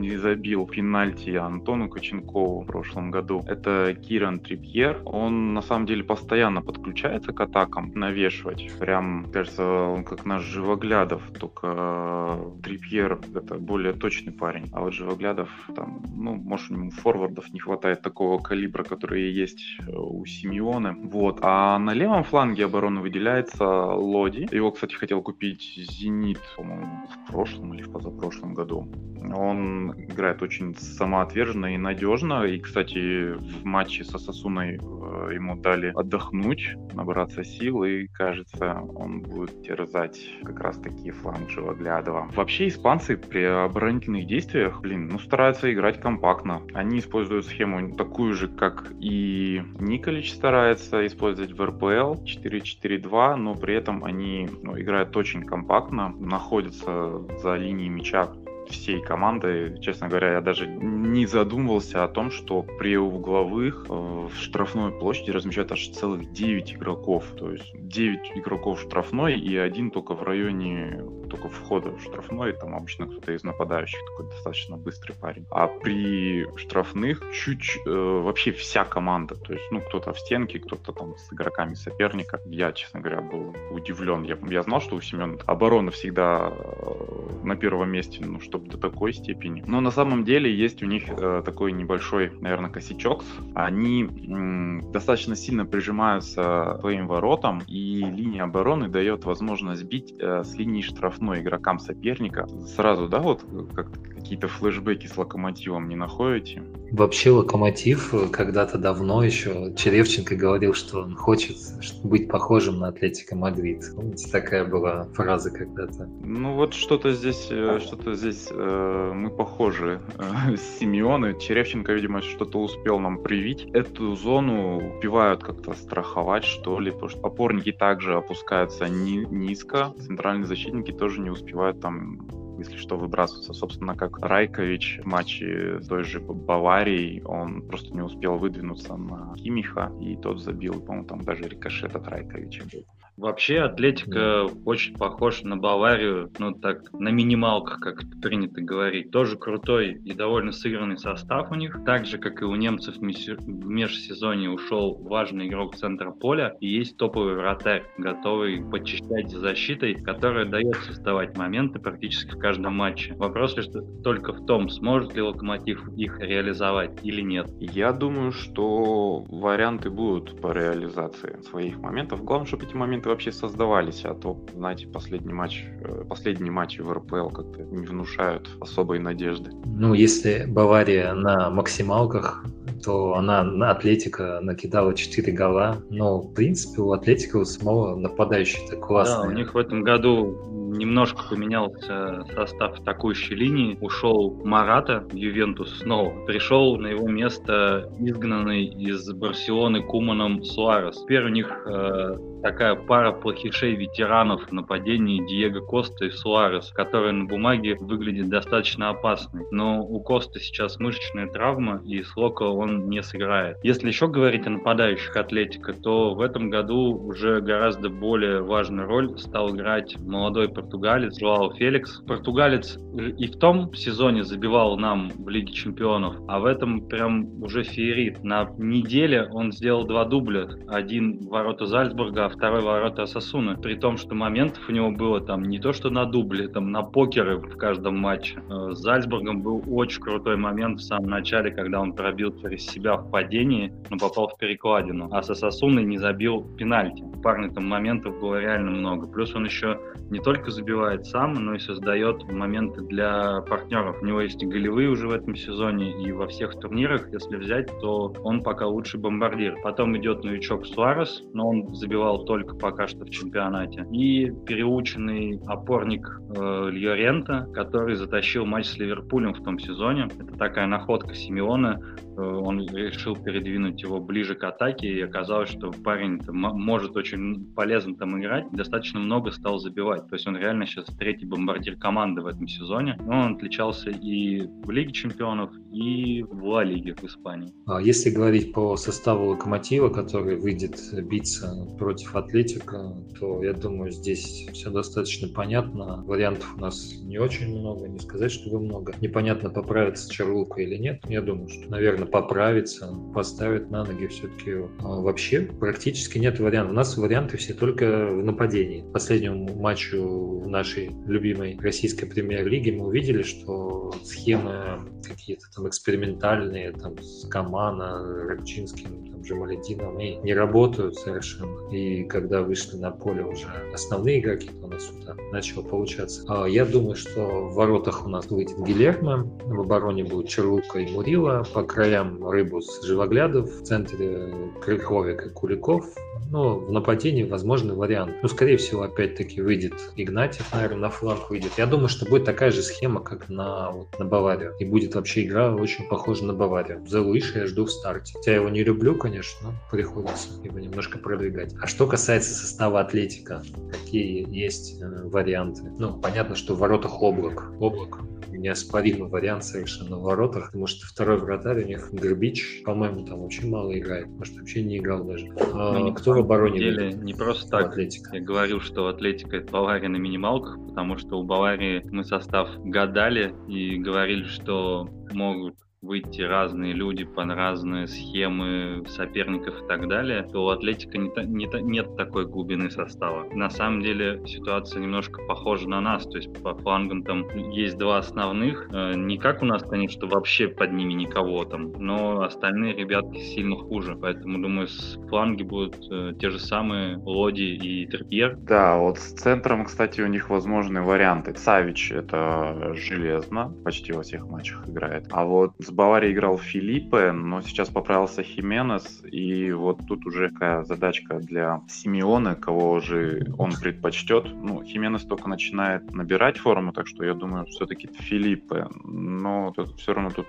не 0.00 0.16
забил 0.16 0.66
пенальти 0.66 1.30
Антону 1.30 1.88
Коченкову 1.88 2.60
в 2.60 2.66
прошлом 2.66 3.10
году. 3.10 3.42
Это 3.46 3.94
Киран 3.94 4.40
Трипьер. 4.40 5.00
Он 5.04 5.54
на 5.54 5.62
самом 5.62 5.86
деле 5.86 6.04
постоянно 6.04 6.62
подключается 6.62 7.32
к 7.32 7.40
атакам, 7.40 7.92
навешивать. 7.94 8.70
Прям, 8.78 9.30
кажется, 9.32 9.64
он 9.64 10.04
как 10.04 10.26
наш 10.26 10.42
Живоглядов, 10.42 11.22
только 11.38 11.66
э, 11.66 12.62
Трипьер 12.62 13.18
это 13.34 13.54
более 13.54 13.92
точный 13.92 14.32
парень. 14.32 14.68
А 14.72 14.80
вот 14.80 14.92
Живоглядов 14.92 15.48
там, 15.74 16.02
ну, 16.16 16.34
может, 16.34 16.70
у 16.70 16.74
него 16.74 16.90
форвардов 16.90 17.50
не 17.52 17.60
хватает 17.60 18.02
такого 18.02 18.42
калибра, 18.42 18.84
который 18.84 19.30
есть 19.30 19.62
э, 19.78 19.92
у 19.92 20.26
Симеона. 20.26 20.96
Вот. 21.02 21.38
А 21.42 21.78
на 21.78 21.94
левом 21.94 22.24
фланге 22.24 22.66
обороны 22.66 23.00
выделяется 23.00 23.64
Лоди. 23.64 24.48
Его, 24.50 24.70
кстати, 24.70 24.94
хотел 24.94 25.22
купить 25.30 25.74
Зенит, 25.76 26.40
по-моему, 26.56 27.06
в 27.06 27.30
прошлом 27.30 27.72
или 27.74 27.82
в 27.82 27.92
позапрошлом 27.92 28.52
году. 28.52 28.88
Он 29.32 29.92
играет 29.92 30.42
очень 30.42 30.74
самоотверженно 30.74 31.74
и 31.74 31.76
надежно. 31.76 32.44
И, 32.44 32.58
кстати, 32.58 33.34
в 33.34 33.64
матче 33.64 34.02
со 34.02 34.18
Сосуной 34.18 34.74
э, 34.74 35.34
ему 35.34 35.56
дали 35.56 35.92
отдохнуть, 35.94 36.74
набраться 36.94 37.44
сил, 37.44 37.84
и, 37.84 38.08
кажется, 38.08 38.80
он 38.96 39.20
будет 39.20 39.62
терзать 39.62 40.18
как 40.42 40.58
раз 40.60 40.78
таки 40.78 41.12
фланг 41.12 41.48
Живоглядова. 41.48 42.28
Вообще, 42.34 42.66
испанцы 42.66 43.16
при 43.16 43.44
оборонительных 43.44 44.26
действиях, 44.26 44.80
блин, 44.80 45.08
ну, 45.12 45.18
стараются 45.20 45.72
играть 45.72 46.00
компактно. 46.00 46.62
Они 46.74 46.98
используют 46.98 47.46
схему 47.46 47.94
такую 47.94 48.34
же, 48.34 48.48
как 48.48 48.90
и 49.00 49.62
Николич 49.78 50.32
старается 50.32 51.06
использовать 51.06 51.52
в 51.52 51.64
РПЛ 51.64 52.24
4-4-2, 52.24 53.36
но 53.36 53.54
при 53.54 53.74
этом 53.74 54.04
они 54.04 54.48
ну, 54.62 54.80
играют 54.80 55.12
очень 55.20 55.44
компактно, 55.44 56.14
находятся 56.18 57.22
за 57.42 57.56
линией 57.56 57.88
мяча 57.88 58.32
всей 58.68 59.02
команды. 59.02 59.78
Честно 59.80 60.08
говоря, 60.08 60.32
я 60.34 60.40
даже 60.40 60.66
не 60.66 61.26
задумывался 61.26 62.04
о 62.04 62.08
том, 62.08 62.30
что 62.30 62.62
при 62.62 62.96
угловых 62.96 63.86
э, 63.88 63.92
в 63.92 64.32
штрафной 64.34 64.92
площади 64.92 65.30
размещают 65.30 65.72
аж 65.72 65.88
целых 65.88 66.32
9 66.32 66.74
игроков. 66.74 67.24
То 67.36 67.52
есть 67.52 67.72
9 67.74 68.32
игроков 68.36 68.78
в 68.78 68.82
штрафной 68.82 69.38
и 69.38 69.56
один 69.56 69.90
только 69.90 70.14
в 70.14 70.22
районе 70.22 71.02
только 71.30 71.48
входа 71.48 71.90
в 71.90 72.02
штрафной, 72.02 72.52
там 72.52 72.74
обычно 72.74 73.06
кто-то 73.06 73.32
из 73.32 73.44
нападающих 73.44 73.98
такой 74.10 74.26
достаточно 74.30 74.76
быстрый 74.76 75.14
парень. 75.14 75.46
А 75.50 75.66
при 75.68 76.46
штрафных 76.56 77.22
чуть 77.32 77.78
э, 77.86 77.90
вообще 77.90 78.52
вся 78.52 78.84
команда, 78.84 79.36
то 79.36 79.52
есть, 79.52 79.64
ну, 79.70 79.80
кто-то 79.80 80.12
в 80.12 80.18
стенке, 80.18 80.58
кто-то 80.58 80.92
там 80.92 81.16
с 81.16 81.32
игроками 81.32 81.74
соперника. 81.74 82.40
Я, 82.46 82.72
честно 82.72 83.00
говоря, 83.00 83.20
был 83.20 83.54
удивлен. 83.70 84.22
Я, 84.22 84.36
я 84.48 84.62
знал, 84.62 84.80
что 84.80 84.96
у 84.96 85.00
Семена 85.00 85.36
оборона 85.46 85.90
всегда 85.90 86.52
э, 86.52 87.44
на 87.44 87.56
первом 87.56 87.90
месте, 87.90 88.24
ну, 88.24 88.40
чтобы 88.40 88.68
до 88.68 88.78
такой 88.78 89.12
степени. 89.12 89.62
Но 89.66 89.80
на 89.80 89.90
самом 89.90 90.24
деле 90.24 90.52
есть 90.54 90.82
у 90.82 90.86
них 90.86 91.04
э, 91.08 91.42
такой 91.44 91.72
небольшой, 91.72 92.30
наверное, 92.40 92.70
косячок. 92.70 93.22
Они 93.54 94.04
м, 94.04 94.92
достаточно 94.92 95.36
сильно 95.36 95.64
прижимаются 95.64 96.78
своим 96.80 97.06
воротам, 97.06 97.62
и 97.66 98.00
линия 98.00 98.44
обороны 98.44 98.88
дает 98.88 99.24
возможность 99.24 99.84
бить 99.84 100.14
э, 100.18 100.42
с 100.44 100.54
линии 100.56 100.80
штрафной 101.20 101.40
игрокам 101.40 101.78
соперника. 101.78 102.46
Сразу, 102.74 103.08
да, 103.08 103.20
вот 103.20 103.44
как 103.74 103.88
какие-то 104.20 104.48
флешбеки 104.48 105.06
с 105.06 105.16
локомотивом 105.16 105.88
не 105.88 105.96
находите? 105.96 106.62
Вообще 106.92 107.30
Локомотив 107.30 108.12
когда-то 108.32 108.76
давно 108.76 109.22
еще 109.22 109.72
Черевченко 109.76 110.34
говорил, 110.34 110.74
что 110.74 111.02
он 111.02 111.14
хочет 111.14 111.56
быть 112.02 112.28
похожим 112.28 112.80
на 112.80 112.88
Атлетико 112.88 113.36
Мадрид. 113.36 113.84
Помните, 113.94 114.28
такая 114.30 114.64
была 114.64 115.04
фраза 115.14 115.50
когда-то. 115.50 116.08
Ну 116.22 116.54
вот 116.54 116.74
что-то 116.74 117.12
здесь, 117.12 117.48
э, 117.50 117.78
что-то 117.80 118.14
здесь 118.14 118.48
э, 118.50 119.12
мы 119.14 119.30
похожи 119.30 120.00
э, 120.18 120.56
с 120.56 120.78
Симеоной. 120.78 121.38
Черевченко, 121.38 121.92
видимо, 121.92 122.22
что-то 122.22 122.60
успел 122.60 122.98
нам 122.98 123.22
привить. 123.22 123.68
Эту 123.72 124.16
зону 124.16 124.94
успевают 124.96 125.42
как-то 125.42 125.74
страховать, 125.74 126.44
что 126.44 126.80
ли, 126.80 126.90
потому 126.90 127.08
что 127.08 127.20
опорники 127.26 127.72
также 127.72 128.14
опускаются 128.14 128.88
ни, 128.88 129.24
низко, 129.32 129.94
центральные 129.98 130.46
защитники 130.46 130.92
тоже 130.92 131.20
не 131.20 131.30
успевают 131.30 131.80
там 131.80 132.28
если 132.60 132.76
что, 132.76 132.96
выбрасываться. 132.96 133.52
Собственно, 133.52 133.96
как 133.96 134.18
Райкович 134.18 135.00
в 135.02 135.06
матче 135.06 135.80
той 135.88 136.04
же 136.04 136.20
Баварией, 136.20 137.22
он 137.22 137.62
просто 137.62 137.92
не 137.94 138.02
успел 138.02 138.36
выдвинуться 138.36 138.96
на 138.96 139.34
Кимиха, 139.34 139.92
и 140.00 140.16
тот 140.16 140.40
забил, 140.40 140.80
по-моему, 140.80 141.06
там 141.06 141.24
даже 141.24 141.44
рикошет 141.44 141.96
от 141.96 142.06
Райковича 142.08 142.64
был. 142.72 142.84
Вообще 143.20 143.58
Атлетика 143.58 144.46
очень 144.64 144.94
похож 144.96 145.42
на 145.42 145.58
Баварию, 145.58 146.30
ну 146.38 146.52
так, 146.52 146.90
на 146.94 147.10
минималках, 147.10 147.78
как 147.78 148.02
принято 148.22 148.62
говорить. 148.62 149.10
Тоже 149.10 149.36
крутой 149.36 150.00
и 150.02 150.14
довольно 150.14 150.52
сыгранный 150.52 150.96
состав 150.96 151.50
у 151.50 151.54
них. 151.54 151.78
Так 151.84 152.06
же, 152.06 152.16
как 152.16 152.40
и 152.40 152.46
у 152.46 152.54
немцев 152.54 152.96
в 152.96 153.02
межсезонье 153.02 154.48
ушел 154.48 154.96
важный 155.02 155.48
игрок 155.48 155.76
центра 155.76 156.12
поля, 156.12 156.56
и 156.60 156.68
есть 156.68 156.96
топовый 156.96 157.34
вратарь, 157.34 157.84
готовый 157.98 158.64
подчищать 158.64 159.28
за 159.28 159.40
защитой, 159.40 159.96
которая 159.96 160.46
дает 160.46 160.76
создавать 160.76 161.36
моменты 161.36 161.78
практически 161.78 162.30
в 162.30 162.38
каждом 162.38 162.74
матче. 162.74 163.12
Вопрос 163.16 163.54
лишь 163.54 163.68
только 164.02 164.32
в 164.32 164.46
том, 164.46 164.70
сможет 164.70 165.14
ли 165.14 165.20
Локомотив 165.20 165.86
их 165.94 166.18
реализовать 166.20 166.98
или 167.02 167.20
нет. 167.20 167.48
Я 167.58 167.92
думаю, 167.92 168.32
что 168.32 169.26
варианты 169.28 169.90
будут 169.90 170.40
по 170.40 170.52
реализации 170.52 171.38
своих 171.42 171.76
моментов. 171.80 172.24
Главное, 172.24 172.46
чтобы 172.46 172.64
эти 172.64 172.74
моменты 172.74 173.09
вообще 173.10 173.32
создавались, 173.32 174.04
а 174.04 174.14
то, 174.14 174.36
знаете, 174.54 174.86
последний 174.86 175.32
матч, 175.32 175.64
э, 175.82 176.04
последние 176.08 176.50
матчи 176.50 176.80
в 176.80 176.92
РПЛ 176.92 177.28
как-то 177.28 177.62
не 177.62 177.86
внушают 177.86 178.48
особой 178.60 178.98
надежды. 178.98 179.50
Ну, 179.66 179.94
если 179.94 180.46
Бавария 180.48 181.12
на 181.14 181.50
максималках, 181.50 182.44
то 182.82 183.14
она 183.14 183.42
на 183.42 183.70
Атлетика 183.70 184.40
накидала 184.40 184.94
4 184.94 185.32
гола. 185.32 185.78
Но, 185.90 186.20
в 186.20 186.32
принципе, 186.32 186.82
у 186.82 186.92
Атлетика 186.92 187.36
у 187.36 187.44
самого 187.44 187.96
нападающий-то 187.96 188.76
классный. 188.76 189.28
Да, 189.28 189.34
у 189.34 189.36
них 189.36 189.54
в 189.54 189.58
этом 189.58 189.82
году 189.82 190.38
немножко 190.70 191.22
поменялся 191.28 192.24
состав 192.34 192.78
атакующей 192.80 193.36
линии. 193.36 193.78
Ушел 193.80 194.40
Марата 194.44 195.04
в 195.10 195.14
Ювентус 195.14 195.80
снова. 195.80 196.24
Пришел 196.26 196.76
на 196.76 196.88
его 196.88 197.08
место 197.08 197.92
изгнанный 197.98 198.64
из 198.64 199.10
Барселоны 199.12 199.82
Куманом 199.82 200.42
Суарес. 200.44 201.02
Теперь 201.02 201.24
у 201.24 201.28
них 201.28 201.48
э, 201.66 202.16
такая 202.42 202.74
пара 202.74 203.12
плохишей 203.12 203.74
ветеранов 203.74 204.46
в 204.48 204.52
нападении 204.52 205.26
Диего 205.26 205.60
Коста 205.60 206.06
и 206.06 206.10
Суарес, 206.10 206.70
которая 206.72 207.12
на 207.12 207.24
бумаге 207.24 207.76
выглядит 207.80 208.28
достаточно 208.28 208.90
опасной. 208.90 209.44
Но 209.50 209.82
у 209.82 210.00
Коста 210.00 210.40
сейчас 210.40 210.78
мышечная 210.78 211.28
травма, 211.28 211.82
и 211.84 212.02
с 212.02 212.16
Локо 212.16 212.44
он 212.44 212.88
не 212.88 213.02
сыграет. 213.02 213.58
Если 213.62 213.88
еще 213.88 214.08
говорить 214.08 214.46
о 214.46 214.50
нападающих 214.50 215.16
Атлетика, 215.16 215.72
то 215.72 216.14
в 216.14 216.20
этом 216.20 216.50
году 216.50 216.94
уже 216.94 217.40
гораздо 217.40 217.88
более 217.88 218.42
важную 218.42 218.86
роль 218.86 219.18
стал 219.18 219.54
играть 219.54 219.98
молодой 220.00 220.48
португалец 220.48 221.18
Жуао 221.18 221.52
Феликс. 221.54 222.00
Португалец 222.06 222.78
и 222.96 223.26
в 223.26 223.38
том 223.38 223.74
сезоне 223.74 224.24
забивал 224.24 224.76
нам 224.78 225.10
в 225.10 225.28
Лиге 225.28 225.52
Чемпионов, 225.52 226.16
а 226.28 226.40
в 226.40 226.44
этом 226.44 226.86
прям 226.86 227.42
уже 227.42 227.62
феерит. 227.62 228.22
На 228.22 228.50
неделе 228.58 229.28
он 229.32 229.52
сделал 229.52 229.84
два 229.84 230.04
дубля. 230.04 230.48
Один 230.68 231.18
в 231.18 231.28
ворота 231.28 231.66
Зальцбурга, 231.66 232.29
второй 232.30 232.62
ворота 232.62 233.06
Сосуна. 233.06 233.56
При 233.56 233.74
том, 233.74 233.96
что 233.96 234.14
моментов 234.14 234.68
у 234.68 234.72
него 234.72 234.90
было 234.90 235.20
там 235.20 235.44
не 235.44 235.58
то, 235.58 235.72
что 235.72 235.90
на 235.90 236.04
дубле, 236.04 236.48
там 236.48 236.70
на 236.70 236.82
покеры 236.82 237.36
в 237.38 237.56
каждом 237.56 237.98
матче. 237.98 238.42
Э, 238.48 238.72
с 238.72 238.78
Зальцбургом 238.78 239.42
был 239.42 239.62
очень 239.66 240.00
крутой 240.00 240.36
момент 240.36 240.80
в 240.80 240.84
самом 240.84 241.10
начале, 241.10 241.50
когда 241.50 241.80
он 241.80 241.92
пробил 241.92 242.36
через 242.40 242.66
себя 242.66 242.96
в 242.96 243.10
падении, 243.10 243.72
но 243.90 243.98
попал 243.98 244.28
в 244.28 244.38
перекладину. 244.38 245.08
А 245.12 245.22
со 245.22 245.34
Сосуной 245.34 245.84
не 245.84 245.98
забил 245.98 246.42
пенальти. 246.56 247.04
Парни 247.22 247.52
там 247.52 247.66
моментов 247.66 248.18
было 248.20 248.40
реально 248.40 248.70
много. 248.70 249.06
Плюс 249.06 249.34
он 249.34 249.44
еще 249.44 249.78
не 250.10 250.18
только 250.18 250.50
забивает 250.50 251.06
сам, 251.06 251.34
но 251.34 251.54
и 251.54 251.58
создает 251.58 252.24
моменты 252.30 252.82
для 252.82 253.42
партнеров. 253.42 254.02
У 254.02 254.06
него 254.06 254.20
есть 254.20 254.42
и 254.42 254.46
голевые 254.46 254.88
уже 254.88 255.06
в 255.06 255.12
этом 255.12 255.36
сезоне, 255.36 256.02
и 256.02 256.12
во 256.12 256.26
всех 256.26 256.58
турнирах, 256.58 257.12
если 257.12 257.36
взять, 257.36 257.68
то 257.80 258.14
он 258.24 258.42
пока 258.42 258.66
лучший 258.66 259.00
бомбардир. 259.00 259.56
Потом 259.62 259.96
идет 259.96 260.24
новичок 260.24 260.66
Суарес, 260.66 261.22
но 261.32 261.48
он 261.48 261.74
забивал 261.74 262.19
только 262.24 262.54
пока 262.56 262.86
что 262.86 263.04
в 263.04 263.10
чемпионате. 263.10 263.86
И 263.92 264.32
переученный 264.46 265.40
опорник 265.46 266.20
э, 266.36 266.70
Льорента, 266.70 267.48
который 267.54 267.96
затащил 267.96 268.46
матч 268.46 268.66
с 268.66 268.78
Ливерпулем 268.78 269.34
в 269.34 269.42
том 269.42 269.58
сезоне. 269.58 270.08
Это 270.18 270.36
такая 270.36 270.66
находка 270.66 271.14
Симеона. 271.14 271.80
Он 272.20 272.66
решил 272.68 273.16
передвинуть 273.16 273.82
его 273.82 274.00
ближе 274.00 274.34
к 274.34 274.44
атаке, 274.44 274.88
и 274.88 275.00
оказалось, 275.00 275.50
что 275.50 275.72
парень 275.72 276.20
может 276.28 276.96
очень 276.96 277.46
полезно 277.54 277.96
там 277.96 278.20
играть. 278.20 278.46
Достаточно 278.52 279.00
много 279.00 279.30
стал 279.30 279.58
забивать. 279.58 280.08
То 280.08 280.14
есть 280.14 280.26
он 280.26 280.36
реально 280.36 280.66
сейчас 280.66 280.86
третий 280.98 281.26
бомбардир 281.26 281.76
команды 281.76 282.22
в 282.22 282.26
этом 282.26 282.46
сезоне. 282.46 282.98
Он 283.06 283.34
отличался 283.34 283.90
и 283.90 284.42
в 284.64 284.70
Лиге 284.70 284.92
чемпионов, 284.92 285.50
и 285.72 286.22
в 286.22 286.44
Ла 286.44 286.64
Лиге 286.64 286.94
в 286.94 287.04
Испании. 287.04 287.52
А 287.66 287.80
если 287.80 288.10
говорить 288.10 288.52
по 288.52 288.76
составу 288.76 289.26
Локомотива, 289.26 289.88
который 289.88 290.36
выйдет 290.36 290.78
биться 291.04 291.66
против 291.78 292.14
Атлетика, 292.16 292.94
то 293.18 293.42
я 293.42 293.52
думаю, 293.52 293.90
здесь 293.90 294.48
все 294.52 294.70
достаточно 294.70 295.28
понятно. 295.28 296.02
Вариантов 296.04 296.54
у 296.56 296.60
нас 296.60 296.94
не 297.02 297.18
очень 297.18 297.58
много, 297.58 297.88
не 297.88 297.98
сказать, 297.98 298.32
что 298.32 298.58
много. 298.58 298.94
Непонятно, 299.00 299.50
поправится 299.50 300.10
Чарлука 300.12 300.60
или 300.60 300.76
нет. 300.76 301.00
Я 301.08 301.22
думаю, 301.22 301.48
что, 301.48 301.70
наверное, 301.70 302.06
поправится, 302.10 302.92
поставит 303.14 303.70
на 303.70 303.84
ноги 303.84 304.06
все-таки 304.06 304.52
а 304.80 305.00
вообще 305.00 305.42
практически 305.42 306.18
нет 306.18 306.38
вариантов. 306.38 306.72
У 306.72 306.76
нас 306.76 306.96
варианты 306.96 307.36
все 307.36 307.54
только 307.54 308.06
в 308.06 308.24
нападении. 308.24 308.84
Последнему 308.92 309.54
матчу 309.54 310.42
нашей 310.46 310.90
любимой 311.06 311.58
российской 311.60 312.06
премьер-лиге 312.06 312.72
мы 312.72 312.86
увидели, 312.86 313.22
что 313.22 313.92
схемы 314.02 314.80
какие-то 315.06 315.44
там 315.54 315.68
экспериментальные, 315.68 316.72
там 316.72 317.00
с 317.00 317.26
Камана, 317.28 318.02
Рыбчинским, 318.28 319.12
там, 319.12 319.19
Джамаледином, 319.22 319.96
они 319.96 320.16
не 320.16 320.34
работают 320.34 320.96
совершенно. 320.96 321.68
И 321.70 322.04
когда 322.04 322.42
вышли 322.42 322.76
на 322.76 322.90
поле 322.90 323.22
уже 323.24 323.46
основные 323.72 324.20
игроки, 324.20 324.48
то 324.48 324.66
у 324.66 324.68
нас 324.68 324.86
сюда 324.86 325.14
начало 325.32 325.62
получаться. 325.62 326.24
А 326.28 326.46
я 326.46 326.64
думаю, 326.64 326.96
что 326.96 327.20
в 327.48 327.54
воротах 327.54 328.06
у 328.06 328.08
нас 328.08 328.26
выйдет 328.30 328.58
Гилермо, 328.58 329.24
в 329.44 329.60
обороне 329.60 330.04
будет 330.04 330.28
Черлука 330.28 330.78
и 330.78 330.90
Мурила, 330.90 331.44
по 331.52 331.62
краям 331.62 332.26
Рыбус 332.28 332.84
Живоглядов, 332.84 333.50
в 333.50 333.64
центре 333.64 334.32
Крыховик 334.60 335.26
и 335.26 335.30
Куликов, 335.30 335.84
ну, 336.30 336.58
в 336.58 336.70
нападении 336.70 337.24
возможный 337.24 337.74
вариант. 337.74 338.14
Ну, 338.22 338.28
скорее 338.28 338.56
всего, 338.56 338.82
опять-таки 338.82 339.42
выйдет 339.42 339.74
Игнатьев, 339.96 340.52
наверное, 340.54 340.78
на 340.78 340.90
фланг 340.90 341.28
выйдет. 341.28 341.52
Я 341.58 341.66
думаю, 341.66 341.88
что 341.88 342.06
будет 342.06 342.24
такая 342.24 342.52
же 342.52 342.62
схема, 342.62 343.00
как 343.00 343.28
на, 343.28 343.70
вот, 343.70 343.98
на 343.98 344.04
Баварию. 344.04 344.54
И 344.60 344.64
будет 344.64 344.94
вообще 344.94 345.24
игра 345.24 345.52
очень 345.52 345.88
похожа 345.88 346.24
на 346.24 346.32
Баварию. 346.32 346.84
За 346.86 347.02
Луиша 347.02 347.40
я 347.40 347.46
жду 347.46 347.64
в 347.64 347.70
старте. 347.70 348.14
Я 348.26 348.36
его 348.36 348.48
не 348.48 348.62
люблю, 348.62 348.94
конечно, 348.94 349.09
но 349.42 349.52
приходится 349.70 350.28
его 350.42 350.58
немножко 350.58 350.98
продвигать. 350.98 351.54
А 351.60 351.66
что 351.66 351.86
касается 351.86 352.34
состава 352.34 352.80
Атлетика, 352.80 353.42
какие 353.70 354.26
есть 354.28 354.80
э, 354.80 355.08
варианты? 355.08 355.62
Ну, 355.78 355.98
понятно, 356.00 356.36
что 356.36 356.54
в 356.54 356.58
воротах 356.58 357.02
облак. 357.02 357.52
Облак 357.60 358.00
неоспоримый 358.40 359.08
вариант 359.08 359.44
совершенно 359.44 359.96
в 359.96 360.02
воротах, 360.02 360.46
потому 360.46 360.66
что 360.66 360.86
второй 360.86 361.18
вратарь 361.18 361.62
у 361.62 361.66
них 361.66 361.92
Грбич, 361.92 362.62
по-моему, 362.64 363.04
там 363.04 363.20
очень 363.22 363.48
мало 363.50 363.78
играет, 363.78 364.08
может, 364.08 364.34
вообще 364.36 364.62
не 364.62 364.78
играл 364.78 365.04
даже. 365.04 365.28
А, 365.52 365.78
Ну, 365.78 365.92
кто 365.94 366.12
в 366.12 366.18
обороне? 366.18 366.58
деле, 366.58 366.92
не 366.92 367.14
просто 367.14 367.48
так. 367.50 367.68
Атлетика? 367.72 368.16
Я 368.16 368.22
говорил, 368.22 368.60
что 368.60 368.88
Атлетика 368.88 369.36
это 369.36 369.52
Бавария 369.52 369.88
на 369.88 369.96
минималках, 369.96 370.58
потому 370.68 370.96
что 370.96 371.18
у 371.18 371.22
Баварии 371.22 371.82
мы 371.90 372.04
состав 372.04 372.48
гадали 372.64 373.34
и 373.48 373.76
говорили, 373.76 374.24
что 374.24 374.88
могут 375.12 375.56
выйти 375.82 376.20
разные 376.22 376.74
люди 376.74 377.04
под 377.04 377.30
разные 377.30 377.86
схемы 377.86 378.84
соперников 378.86 379.62
и 379.62 379.66
так 379.66 379.88
далее, 379.88 380.22
то 380.30 380.44
у 380.44 380.48
Атлетика 380.48 380.98
не 380.98 381.10
та- 381.10 381.24
не 381.24 381.46
та- 381.46 381.60
нет 381.60 381.96
такой 381.96 382.26
глубины 382.26 382.70
состава. 382.70 383.26
На 383.32 383.48
самом 383.50 383.82
деле 383.82 384.20
ситуация 384.26 384.82
немножко 384.82 385.22
похожа 385.26 385.68
на 385.68 385.80
нас, 385.80 386.04
то 386.06 386.16
есть 386.18 386.30
по 386.42 386.54
флангам 386.54 387.02
там 387.02 387.26
есть 387.50 387.78
два 387.78 387.98
основных, 387.98 388.68
э, 388.72 388.94
не 388.94 389.16
как 389.16 389.42
у 389.42 389.46
нас, 389.46 389.62
конечно, 389.62 390.06
вообще 390.06 390.48
под 390.48 390.72
ними 390.72 390.92
никого 390.92 391.44
там, 391.44 391.72
но 391.78 392.22
остальные 392.22 392.74
ребятки 392.74 393.18
сильно 393.18 393.56
хуже, 393.56 393.96
поэтому, 394.00 394.38
думаю, 394.40 394.68
с 394.68 394.98
фланги 395.08 395.42
будут 395.42 395.76
э, 395.90 396.12
те 396.18 396.30
же 396.30 396.38
самые 396.38 396.98
Лоди 396.98 397.42
и 397.42 397.86
Терпьер, 397.86 398.36
Да, 398.36 398.76
вот 398.78 398.98
с 398.98 399.12
центром, 399.14 399.64
кстати, 399.64 400.00
у 400.02 400.06
них 400.06 400.28
возможны 400.30 400.82
варианты. 400.82 401.34
Савич 401.36 401.92
это 401.92 402.74
железно, 402.74 403.54
почти 403.64 403.92
во 403.92 404.02
всех 404.02 404.26
матчах 404.28 404.68
играет. 404.68 405.06
А 405.10 405.24
вот 405.24 405.52
с 405.70 405.72
Баварией 405.72 406.12
играл 406.12 406.36
Филиппе, 406.36 407.12
но 407.12 407.42
сейчас 407.42 407.68
поправился 407.68 408.22
Хименес, 408.22 409.02
и 409.04 409.52
вот 409.52 409.78
тут 409.86 410.04
уже 410.04 410.30
такая 410.30 410.64
задачка 410.64 411.20
для 411.20 411.62
Симеона, 411.68 412.34
кого 412.34 412.80
же 412.80 413.32
он 413.38 413.52
предпочтет. 413.52 414.24
Ну, 414.34 414.64
Хименес 414.64 415.04
только 415.04 415.28
начинает 415.28 415.94
набирать 415.94 416.38
форму, 416.38 416.72
так 416.72 416.88
что 416.88 417.04
я 417.04 417.14
думаю, 417.14 417.46
все-таки 417.46 417.88
Филиппе. 418.00 418.66
Но 418.84 419.54
все 419.76 419.94
равно 419.94 420.10
тут 420.10 420.26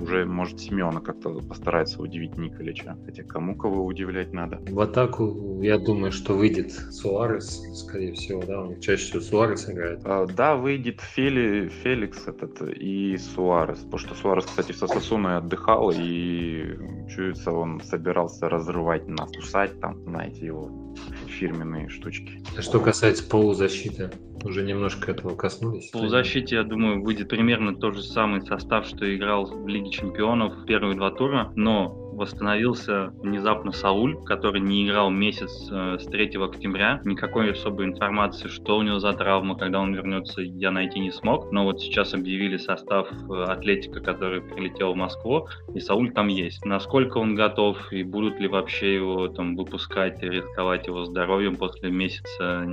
уже, 0.00 0.24
может, 0.24 0.60
Симеона 0.60 1.00
как-то 1.00 1.40
постарается 1.40 2.00
удивить 2.02 2.36
Николича. 2.36 2.96
Хотя 3.04 3.22
кому 3.22 3.56
кого 3.56 3.84
удивлять 3.84 4.32
надо. 4.32 4.60
В 4.68 4.80
атаку, 4.80 5.60
я 5.62 5.78
думаю, 5.78 6.12
что 6.12 6.34
выйдет 6.34 6.72
Суарес, 6.72 7.62
скорее 7.74 8.12
всего, 8.14 8.42
да, 8.42 8.62
у 8.62 8.66
них 8.66 8.80
чаще 8.80 9.04
всего 9.04 9.20
Суарес 9.20 9.68
играет. 9.68 10.00
А, 10.04 10.26
Да, 10.26 10.56
выйдет 10.56 11.00
Фели, 11.00 11.68
Феликс 11.82 12.26
этот 12.26 12.62
и 12.62 13.16
Суарес. 13.16 13.78
Потому 13.78 13.98
что 13.98 14.14
Суарес, 14.14 14.46
кстати, 14.54 14.70
со 14.70 14.86
Сосуной 14.86 15.38
отдыхал, 15.38 15.90
и 15.90 16.76
чуется, 17.12 17.50
он 17.50 17.80
собирался 17.80 18.48
разрывать 18.48 19.08
нас, 19.08 19.28
кусать 19.34 19.80
там, 19.80 20.00
знаете, 20.04 20.46
его 20.46 20.94
фирменные 21.26 21.88
штучки. 21.88 22.40
А 22.56 22.62
что 22.62 22.78
касается 22.78 23.28
полузащиты, 23.28 24.12
уже 24.44 24.62
немножко 24.62 25.10
этого 25.10 25.34
коснулись. 25.34 25.88
В 25.88 25.92
полузащите, 25.92 26.54
я 26.54 26.62
думаю, 26.62 27.02
выйдет 27.02 27.28
примерно 27.28 27.74
тот 27.74 27.96
же 27.96 28.04
самый 28.04 28.42
состав, 28.42 28.86
что 28.86 29.12
играл 29.12 29.46
в 29.46 29.66
Лиге 29.66 29.90
Чемпионов 29.90 30.64
первые 30.66 30.94
два 30.94 31.10
тура, 31.10 31.52
но 31.56 32.03
восстановился 32.14 33.12
внезапно 33.22 33.72
Сауль, 33.72 34.16
который 34.24 34.60
не 34.60 34.86
играл 34.86 35.10
месяц 35.10 35.68
э, 35.70 35.98
с 35.98 36.06
3 36.06 36.36
октября. 36.36 37.00
Никакой 37.04 37.52
особой 37.52 37.86
информации, 37.86 38.48
что 38.48 38.78
у 38.78 38.82
него 38.82 38.98
за 38.98 39.12
травма, 39.12 39.56
когда 39.56 39.80
он 39.80 39.94
вернется, 39.94 40.40
я 40.42 40.70
найти 40.70 41.00
не 41.00 41.10
смог. 41.10 41.52
Но 41.52 41.64
вот 41.64 41.80
сейчас 41.80 42.14
объявили 42.14 42.56
состав 42.56 43.08
э, 43.10 43.44
Атлетика, 43.44 44.00
который 44.00 44.40
прилетел 44.40 44.92
в 44.92 44.96
Москву, 44.96 45.48
и 45.74 45.80
Сауль 45.80 46.12
там 46.12 46.28
есть. 46.28 46.64
Насколько 46.64 47.18
он 47.18 47.34
готов 47.34 47.92
и 47.92 48.02
будут 48.02 48.38
ли 48.40 48.48
вообще 48.48 48.94
его 48.94 49.28
там 49.28 49.56
выпускать 49.56 50.22
и 50.22 50.28
рисковать 50.28 50.86
его 50.86 51.04
здоровьем 51.04 51.56
после 51.56 51.90
месяца 51.90 52.64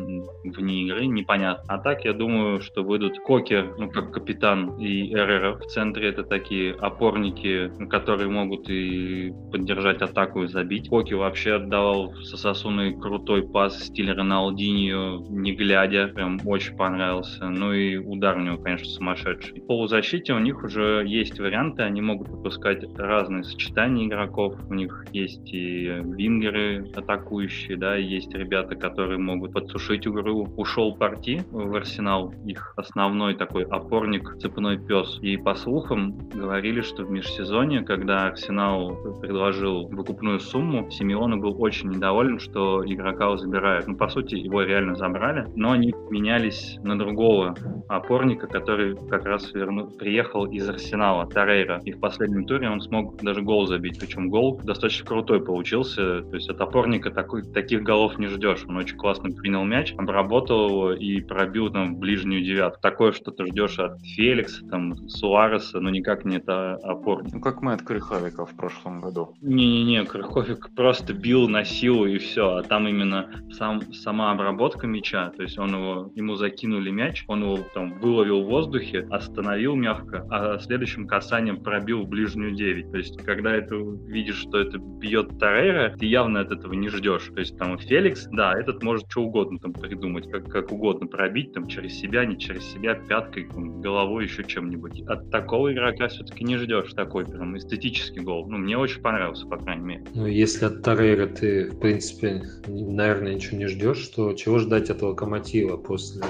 вне 0.44 0.84
игры, 0.84 1.06
непонятно. 1.08 1.64
А 1.68 1.78
так, 1.78 2.06
я 2.06 2.14
думаю, 2.14 2.62
что 2.62 2.84
выйдут 2.84 3.20
Кокер, 3.20 3.76
ну, 3.78 3.90
как 3.90 4.12
капитан, 4.12 4.78
и 4.78 5.14
Эрера 5.14 5.54
в 5.54 5.66
центре. 5.66 6.10
Это 6.10 6.24
такие 6.24 6.74
опорники, 6.74 7.72
которые 7.90 8.30
могут 8.30 8.70
и 8.70 9.31
поддержать 9.52 10.02
атаку 10.02 10.44
и 10.44 10.48
забить. 10.48 10.90
Коки 10.90 11.14
вообще 11.14 11.56
отдавал 11.56 12.14
со 12.24 12.38
Сосуной 12.38 12.94
крутой 12.94 13.48
пас 13.48 13.76
в 13.76 13.84
стиле 13.84 14.14
Роналдиньо, 14.14 15.24
не 15.30 15.54
глядя. 15.54 16.08
Прям 16.08 16.40
очень 16.46 16.76
понравился. 16.76 17.50
Ну 17.50 17.74
и 17.74 17.98
удар 17.98 18.38
у 18.38 18.42
него, 18.42 18.58
конечно, 18.58 18.88
сумасшедший. 18.88 19.62
В 19.62 19.66
полузащите 19.68 20.34
у 20.34 20.40
них 20.40 20.64
уже 20.64 21.04
есть 21.06 21.40
варианты. 21.40 21.84
Они 21.84 22.02
могут 22.02 22.30
выпускать 22.30 22.84
разные 22.98 23.44
сочетания 23.44 24.08
игроков. 24.08 24.56
У 24.70 24.74
них 24.74 25.06
есть 25.12 25.54
и 25.54 25.86
вингеры 25.86 26.88
атакующие, 26.96 27.78
да, 27.78 27.98
и 27.98 28.04
есть 28.04 28.34
ребята, 28.34 28.76
которые 28.76 29.20
могут 29.20 29.54
подсушить 29.54 30.08
игру. 30.08 30.48
Ушел 30.58 30.96
Парти 30.96 31.44
в 31.52 31.76
Арсенал, 31.76 32.34
их 32.46 32.74
основной 32.78 33.36
такой 33.36 33.64
опорник, 33.64 34.38
цепной 34.40 34.78
пес. 34.80 35.20
И 35.22 35.38
по 35.38 35.56
слухам 35.56 36.18
говорили, 36.30 36.82
что 36.82 37.04
в 37.04 37.12
межсезонье, 37.12 37.82
когда 37.82 38.28
Арсенал 38.28 38.98
предложил 39.22 39.88
выкупную 39.88 40.40
сумму, 40.40 40.90
Симеона 40.92 41.38
был 41.38 41.56
очень 41.62 41.90
недоволен, 41.90 42.40
что 42.40 42.84
игрока 42.86 43.38
забирают. 43.38 43.88
Ну, 43.88 43.96
по 43.96 44.08
сути, 44.10 44.36
его 44.36 44.64
реально 44.64 44.96
забрали, 44.96 45.48
но 45.56 45.72
они 45.72 45.94
менялись 46.10 46.78
на 46.84 46.98
другого 46.98 47.56
опорника, 47.88 48.48
который 48.48 48.96
как 49.10 49.26
раз 49.26 49.54
верну... 49.54 49.88
приехал 49.88 50.46
из 50.46 50.68
Арсенала, 50.68 51.28
Тарейра. 51.28 51.80
И 51.86 51.92
в 51.92 52.00
последнем 52.00 52.46
туре 52.46 52.70
он 52.70 52.82
смог 52.82 53.22
даже 53.22 53.42
гол 53.42 53.68
забить. 53.68 54.00
Причем 54.00 54.30
гол 54.30 54.60
достаточно 54.64 55.06
крутой 55.06 55.44
получился. 55.44 56.22
То 56.24 56.36
есть 56.36 56.50
от 56.50 56.60
опорника 56.60 57.12
такой, 57.12 57.44
таких 57.44 57.84
голов 57.84 58.18
не 58.18 58.28
ждешь. 58.28 58.66
Он 58.68 58.78
очень 58.78 58.98
классно 58.98 59.30
принял 59.32 59.64
мяч, 59.64 59.94
обработал 59.98 60.70
его 60.70 60.94
и 60.94 61.22
пробил 61.22 61.72
там 61.72 61.96
в 61.96 62.00
ближнюю 62.00 62.44
девятку. 62.44 62.82
Такое, 62.82 63.12
что 63.12 63.32
ты 63.32 63.46
ждешь 63.46 63.78
от 63.80 64.00
Феликса, 64.02 64.66
там, 64.68 64.96
Суареса, 65.08 65.80
но 65.80 65.90
никак 65.90 66.26
не 66.26 66.38
это 66.38 66.76
опорник. 66.84 67.34
Ну, 67.34 67.42
как 67.42 67.62
мы 67.62 67.74
от 67.74 67.82
Крыховика 67.82 68.46
в 68.46 68.56
прошлом 68.56 69.02
году. 69.02 69.11
Не-не-не, 69.42 70.06
Крыховик 70.06 70.70
просто 70.76 71.14
бил 71.14 71.48
на 71.48 71.64
силу 71.64 72.06
и 72.06 72.18
все, 72.18 72.56
а 72.56 72.64
там 72.64 72.88
именно 72.88 73.30
сам, 73.52 73.82
сама 73.94 74.32
обработка 74.32 74.88
мяча, 74.88 75.30
то 75.30 75.44
есть 75.44 75.58
он 75.58 75.74
его, 75.74 76.12
ему 76.16 76.36
закинули 76.36 76.90
мяч, 76.90 77.24
он 77.28 77.44
его 77.44 77.60
там 77.74 78.00
выловил 78.00 78.44
в 78.44 78.48
воздухе, 78.48 79.08
остановил 79.10 79.76
мягко, 79.76 80.26
а 80.30 80.60
следующим 80.60 81.08
касанием 81.08 81.62
пробил 81.62 82.04
в 82.04 82.08
ближнюю 82.08 82.56
9. 82.56 82.92
То 82.92 82.98
есть, 82.98 83.18
когда 83.24 83.54
это 83.54 83.76
видишь, 83.76 84.38
что 84.38 84.60
это 84.60 84.78
бьет 84.78 85.40
Тарейра, 85.40 85.96
ты 85.98 86.06
явно 86.06 86.42
от 86.42 86.52
этого 86.52 86.74
не 86.74 86.90
ждешь. 86.90 87.30
То 87.34 87.40
есть, 87.40 87.58
там 87.58 87.78
Феликс, 87.78 88.28
да, 88.32 88.58
этот 88.58 88.84
может 88.84 89.10
что 89.10 89.22
угодно 89.24 89.60
там 89.60 89.74
придумать, 89.74 90.30
как, 90.30 90.48
как 90.50 90.72
угодно 90.72 91.08
пробить, 91.08 91.54
там, 91.54 91.68
через 91.68 92.00
себя, 92.00 92.26
не 92.26 92.38
через 92.38 92.64
себя, 92.72 92.96
пяткой, 92.96 93.48
там, 93.48 93.82
головой, 93.82 94.26
еще 94.26 94.44
чем-нибудь. 94.44 95.02
От 95.08 95.30
такого 95.32 95.74
игрока 95.74 96.08
все-таки 96.08 96.44
не 96.44 96.58
ждешь 96.58 96.94
такой 96.94 97.26
прям 97.26 97.58
эстетический 97.58 98.22
гол. 98.22 98.48
Ну, 98.50 98.58
мне 98.58 98.78
очень 98.78 99.01
понравился, 99.02 99.46
по 99.46 99.58
крайней 99.58 99.84
мере. 99.84 100.04
Ну, 100.14 100.26
если 100.26 100.66
от 100.66 100.82
Тарейра 100.82 101.28
ты, 101.28 101.70
в 101.70 101.80
принципе, 101.80 102.44
наверное, 102.68 103.36
ничего 103.36 103.58
не 103.58 103.68
ждешь, 103.68 104.08
то 104.08 104.34
чего 104.34 104.60
ждать 104.60 104.90
от 104.90 105.02
Локомотива 105.02 105.78
после 105.78 106.24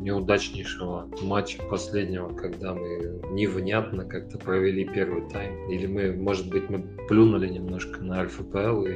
неудачнейшего 0.00 1.08
матча 1.22 1.62
последнего, 1.62 2.28
когда 2.34 2.74
мы 2.74 3.20
невнятно 3.30 4.04
как-то 4.04 4.38
провели 4.38 4.84
первый 4.84 5.28
тайм? 5.28 5.68
Или 5.70 5.86
мы, 5.86 6.12
может 6.12 6.48
быть, 6.48 6.68
мы 6.70 6.82
плюнули 7.08 7.48
немножко 7.48 8.02
на 8.02 8.24
РФПЛ 8.24 8.84
и 8.84 8.92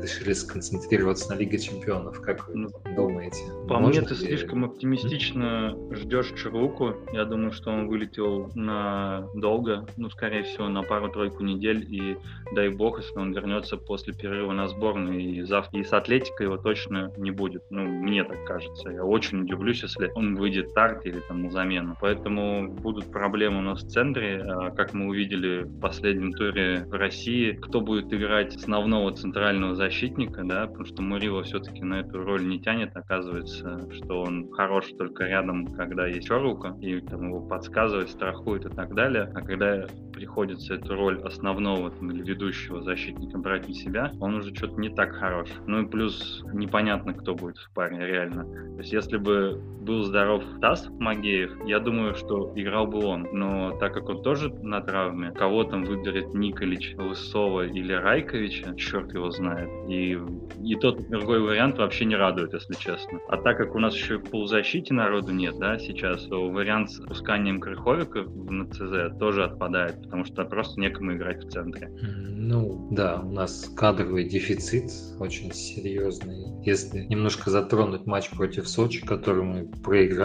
решили 0.00 0.32
сконцентрироваться 0.32 1.32
на 1.34 1.38
Лиге 1.38 1.58
Чемпионов? 1.58 2.20
Как 2.20 2.48
вы 2.48 2.54
Ну, 2.56 2.68
думаете? 2.96 3.42
По 3.68 3.78
Можно 3.78 4.00
мне, 4.00 4.08
ты 4.08 4.14
ли- 4.14 4.20
слишком 4.20 4.64
оптимистично 4.64 5.76
ждешь 5.92 6.32
Черлуку. 6.40 6.94
Я 7.12 7.24
думаю, 7.24 7.52
что 7.52 7.70
он 7.70 7.88
вылетел 7.88 8.50
на 8.54 9.28
долго, 9.34 9.86
ну, 9.96 10.10
скорее 10.10 10.42
всего, 10.42 10.68
на 10.68 10.82
пару-тройку 10.82 11.42
недель. 11.44 11.86
И 11.88 12.16
дай 12.54 12.68
бог, 12.68 12.98
если 12.98 13.18
он 13.18 13.32
вернется 13.32 13.76
после 13.76 14.12
перерыва 14.14 14.52
на 14.52 14.68
сборную, 14.68 15.20
и 15.20 15.42
завтра 15.42 15.80
и 15.80 15.84
с 15.84 15.92
Атлетикой 15.92 16.46
его 16.46 16.56
точно 16.56 17.12
не 17.16 17.30
будет. 17.30 17.64
Ну, 17.70 17.82
мне 17.84 18.24
так 18.24 18.44
кажется. 18.44 18.90
Я 18.90 19.04
очень 19.04 19.42
удивлюсь, 19.42 19.82
если 19.82 20.10
он 20.14 20.36
выйдет 20.38 20.72
тарт 20.74 21.04
или 21.06 21.20
там 21.20 21.42
на 21.42 21.50
замену. 21.50 21.96
Поэтому 22.00 22.72
будут 22.72 23.10
проблемы 23.12 23.58
у 23.58 23.62
нас 23.62 23.82
в 23.82 23.88
центре. 23.88 24.42
А, 24.42 24.70
Как 24.70 24.94
мы 24.94 25.08
увидели 25.08 25.64
в 25.64 25.80
последнем 25.80 26.32
туре 26.32 26.84
в 26.86 26.92
России, 26.92 27.52
кто 27.52 27.80
будет 27.80 28.12
играть 28.12 28.56
основного 28.56 29.12
центрального 29.12 29.74
защитника, 29.74 30.42
да, 30.44 30.66
потому 30.66 30.84
что 30.84 31.02
Мурило 31.02 31.42
все-таки 31.42 31.82
на 31.82 32.00
эту 32.00 32.22
роль 32.22 32.46
не 32.46 32.60
тянет, 32.60 32.96
оказывается, 32.96 33.88
что 33.92 34.22
он 34.22 34.50
хорош 34.52 34.86
только 34.96 35.24
рядом, 35.24 35.66
когда 35.74 36.06
есть 36.06 36.28
Чорлука, 36.28 36.76
и 36.80 37.00
там 37.00 37.28
его 37.28 37.40
подсказывает, 37.40 38.10
страхует 38.10 38.66
и 38.66 38.68
так 38.68 38.94
далее. 38.94 39.30
А 39.34 39.40
когда 39.40 39.86
приходится 40.12 40.74
эту 40.74 40.94
роль 40.94 41.20
основного 41.22 41.90
там, 41.90 42.10
или 42.10 42.22
ведущего 42.22 42.82
защитника 42.82 43.38
брать 43.38 43.68
на 43.68 43.74
себя, 43.74 44.12
он 44.20 44.36
уже 44.36 44.54
что-то 44.54 44.80
не 44.80 44.90
так 44.90 45.12
хорош. 45.12 45.48
Ну 45.66 45.82
и 45.82 45.86
плюс 45.86 46.42
непонятно, 46.52 47.14
кто 47.14 47.34
будет 47.34 47.56
в 47.58 47.72
паре 47.72 47.98
реально. 48.06 48.44
То 48.44 48.78
есть 48.78 48.92
если 48.92 49.16
бы 49.16 49.60
был 49.80 50.02
здоров 50.02 50.27
Тас 50.60 50.88
Магеев, 50.98 51.52
я 51.66 51.80
думаю, 51.80 52.14
что 52.14 52.52
играл 52.54 52.86
бы 52.86 53.04
он. 53.04 53.28
Но 53.32 53.76
так 53.78 53.94
как 53.94 54.08
он 54.08 54.22
тоже 54.22 54.50
на 54.62 54.80
травме, 54.80 55.32
кого 55.32 55.64
там 55.64 55.84
выберет 55.84 56.34
Николич, 56.34 56.94
Лысова 56.96 57.66
или 57.66 57.92
Райковича, 57.92 58.74
черт 58.76 59.12
его 59.14 59.30
знает. 59.30 59.68
И, 59.88 60.18
и 60.62 60.74
тот, 60.76 61.00
и 61.00 61.04
другой 61.04 61.40
вариант 61.40 61.78
вообще 61.78 62.04
не 62.04 62.16
радует, 62.16 62.52
если 62.52 62.74
честно. 62.74 63.20
А 63.28 63.36
так 63.38 63.56
как 63.56 63.74
у 63.74 63.78
нас 63.78 63.94
еще 63.94 64.18
в 64.18 64.30
полузащите 64.30 64.94
народу 64.94 65.32
нет, 65.32 65.58
да, 65.58 65.78
сейчас, 65.78 66.24
то 66.24 66.48
вариант 66.50 66.90
с 66.90 67.00
пусканием 67.00 67.60
Крыховика 67.60 68.24
на 68.24 68.66
ЦЗ 68.66 69.18
тоже 69.18 69.44
отпадает, 69.44 70.02
потому 70.02 70.24
что 70.24 70.44
просто 70.44 70.80
некому 70.80 71.14
играть 71.14 71.44
в 71.44 71.50
центре. 71.50 71.90
Ну, 72.00 72.88
да, 72.90 73.20
у 73.20 73.32
нас 73.32 73.70
кадровый 73.76 74.28
дефицит 74.28 74.90
очень 75.20 75.52
серьезный. 75.52 76.46
Если 76.64 77.00
немножко 77.00 77.50
затронуть 77.50 78.06
матч 78.06 78.30
против 78.30 78.68
Сочи, 78.68 79.04
который 79.04 79.44
мы 79.44 79.68
проиграли, 79.82 80.17